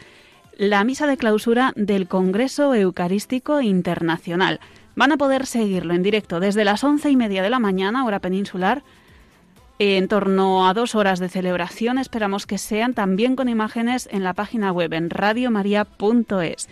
[0.57, 4.59] la misa de clausura del Congreso Eucarístico Internacional.
[4.95, 8.19] Van a poder seguirlo en directo desde las once y media de la mañana, hora
[8.19, 8.83] peninsular,
[9.79, 11.97] en torno a dos horas de celebración.
[11.97, 16.69] Esperamos que sean también con imágenes en la página web en radiomaria.es.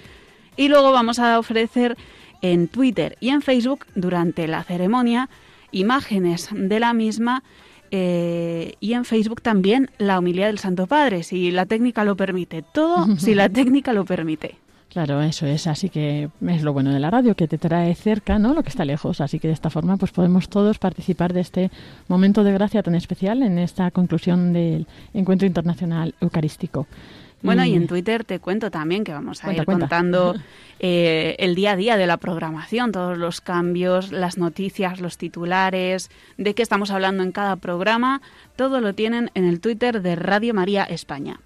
[0.55, 1.97] Y luego vamos a ofrecer
[2.41, 5.29] en Twitter y en Facebook durante la ceremonia
[5.71, 7.43] imágenes de la misma
[7.91, 12.61] eh, y en Facebook también la humildad del Santo Padre, si la técnica lo permite.
[12.61, 14.55] Todo si la técnica lo permite.
[14.91, 15.67] Claro, eso es.
[15.67, 18.53] Así que es lo bueno de la radio, que te trae cerca, ¿no?
[18.53, 19.21] Lo que está lejos.
[19.21, 21.71] Así que de esta forma, pues podemos todos participar de este
[22.09, 26.87] momento de gracia tan especial en esta conclusión del Encuentro Internacional Eucarístico.
[27.41, 29.85] Bueno, y en Twitter te cuento también que vamos a Cuenta, ir cuenta.
[29.85, 30.35] contando
[30.79, 36.11] eh, el día a día de la programación, todos los cambios, las noticias, los titulares,
[36.37, 38.21] de qué estamos hablando en cada programa.
[38.57, 41.39] Todo lo tienen en el Twitter de Radio María España.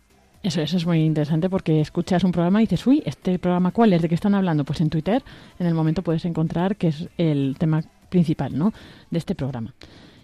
[0.46, 3.94] Eso, eso es muy interesante porque escuchas un programa y dices, uy, ¿este programa cuál
[3.94, 4.04] es?
[4.04, 4.64] ¿De qué están hablando?
[4.64, 5.24] Pues en Twitter,
[5.58, 8.72] en el momento puedes encontrar que es el tema principal, ¿no?
[9.10, 9.74] De este programa.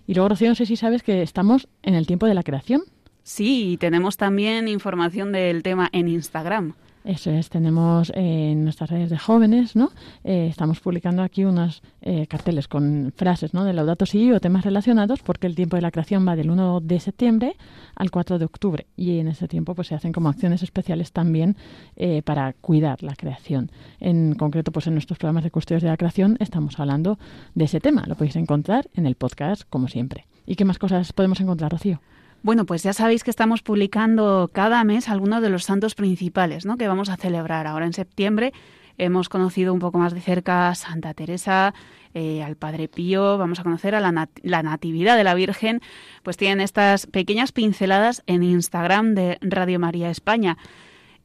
[0.05, 2.83] Y luego, Rocío, no sé si sabes que estamos en el tiempo de la creación.
[3.23, 6.75] Sí, y tenemos también información del tema en Instagram.
[7.03, 9.91] Eso es, tenemos eh, en nuestras redes de jóvenes, ¿no?
[10.23, 13.63] Eh, estamos publicando aquí unos eh, carteles con frases, ¿no?
[13.65, 16.79] De Laudato Si o temas relacionados, porque el tiempo de la creación va del 1
[16.81, 17.55] de septiembre
[17.95, 18.87] al 4 de octubre.
[18.95, 21.57] Y en ese tiempo pues se hacen como acciones especiales también
[21.95, 23.71] eh, para cuidar la creación.
[23.99, 27.17] En concreto, pues en nuestros programas de custodios de la creación estamos hablando
[27.55, 28.03] de ese tema.
[28.05, 30.27] Lo podéis encontrar en el podcast, como siempre.
[30.45, 31.99] ¿Y qué más cosas podemos encontrar, Rocío?
[32.43, 36.75] Bueno, pues ya sabéis que estamos publicando cada mes algunos de los santos principales, ¿no?
[36.75, 38.51] Que vamos a celebrar ahora en septiembre.
[38.97, 41.75] Hemos conocido un poco más de cerca a Santa Teresa,
[42.15, 45.81] eh, al Padre Pío, vamos a conocer a la, la Natividad de la Virgen.
[46.23, 50.57] Pues tienen estas pequeñas pinceladas en Instagram de Radio María España.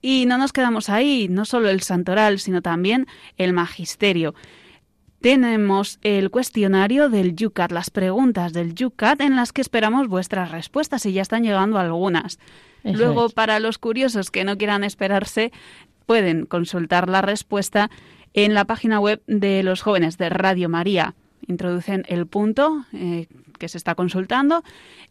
[0.02, 3.06] Y no nos quedamos ahí, no solo el santoral, sino también
[3.38, 4.34] el magisterio.
[5.26, 11.04] Tenemos el cuestionario del YUCAT, las preguntas del YUCAT en las que esperamos vuestras respuestas
[11.04, 12.38] y ya están llegando algunas.
[12.84, 13.32] Eso Luego, es.
[13.32, 15.50] para los curiosos que no quieran esperarse,
[16.06, 17.90] pueden consultar la respuesta
[18.34, 21.16] en la página web de los jóvenes de Radio María.
[21.48, 23.26] Introducen el punto eh,
[23.58, 24.62] que se está consultando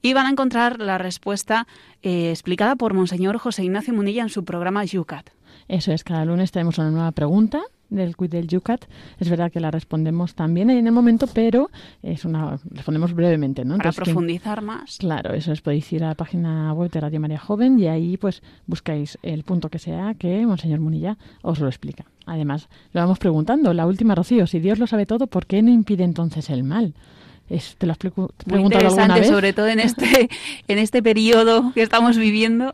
[0.01, 1.67] y van a encontrar la respuesta
[2.03, 5.31] eh, explicada por Monseñor José Ignacio Munilla en su programa YUCAT.
[5.67, 8.85] Eso es, cada lunes tenemos una nueva pregunta del quiz del Yucat.
[9.19, 11.69] Es verdad que la respondemos también en el momento, pero
[12.03, 13.77] es una respondemos brevemente, ¿no?
[13.77, 14.97] Para quien- profundizar más.
[14.97, 18.17] Claro, eso es, podéis ir a la página web de Radio María Joven y ahí
[18.17, 22.05] pues buscáis el punto que sea que Monseñor Munilla os lo explica.
[22.25, 25.69] Además, lo vamos preguntando, la última, Rocío, si Dios lo sabe todo, ¿por qué no
[25.71, 26.93] impide entonces el mal?
[27.47, 29.27] Es- ¿Te lo has Muy preguntado alguna vez?
[29.27, 30.29] sobre todo en este,
[30.67, 32.73] en este periodo que estamos viviendo.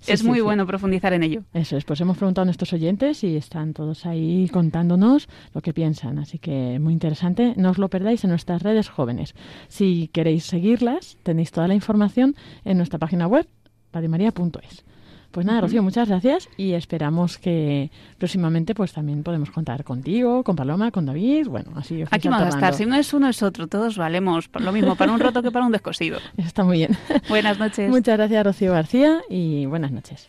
[0.00, 0.42] Sí, es sí, muy sí.
[0.42, 1.42] bueno profundizar en ello.
[1.52, 5.72] Eso es, pues hemos preguntado a nuestros oyentes y están todos ahí contándonos lo que
[5.72, 6.18] piensan.
[6.18, 9.34] Así que muy interesante, no os lo perdáis en nuestras redes jóvenes.
[9.68, 12.34] Si queréis seguirlas, tenéis toda la información
[12.64, 13.46] en nuestra página web,
[13.92, 14.84] radiomaria.es.
[15.30, 20.56] Pues nada, Rocío, muchas gracias y esperamos que próximamente pues también podemos contar contigo, con
[20.56, 22.74] Paloma, con David, bueno, así os Aquí vamos a estar.
[22.74, 23.68] Si no es uno, es otro.
[23.68, 26.18] Todos valemos por lo mismo para un roto que para un descosido.
[26.36, 26.96] Está muy bien.
[27.28, 27.88] Buenas noches.
[27.90, 30.28] Muchas gracias, Rocío García, y buenas noches.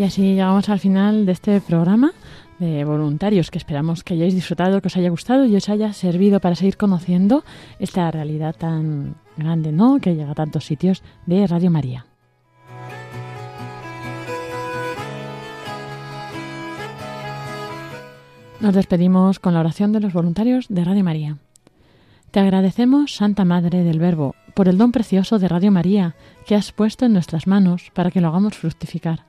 [0.00, 2.12] Y así llegamos al final de este programa
[2.58, 6.40] de voluntarios que esperamos que hayáis disfrutado, que os haya gustado y os haya servido
[6.40, 7.44] para seguir conociendo
[7.78, 10.00] esta realidad tan grande, ¿no?
[10.00, 12.06] Que llega a tantos sitios de Radio María.
[18.58, 21.36] Nos despedimos con la oración de los voluntarios de Radio María.
[22.30, 26.14] Te agradecemos, Santa Madre del Verbo, por el don precioso de Radio María
[26.46, 29.28] que has puesto en nuestras manos para que lo hagamos fructificar.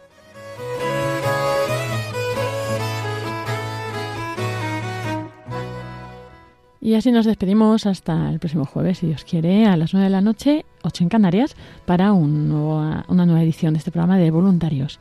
[6.83, 10.09] Y así nos despedimos hasta el próximo jueves, si Dios quiere, a las 9 de
[10.09, 11.55] la noche, 8 en Canarias,
[11.85, 14.99] para un nuevo- una nueva edición de este programa de voluntarios.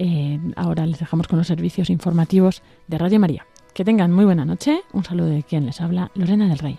[0.00, 3.46] Eh, ahora les dejamos con los servicios informativos de Radio María.
[3.74, 4.80] Que tengan muy buena noche.
[4.92, 6.78] Un saludo de quien les habla, Lorena del Rey.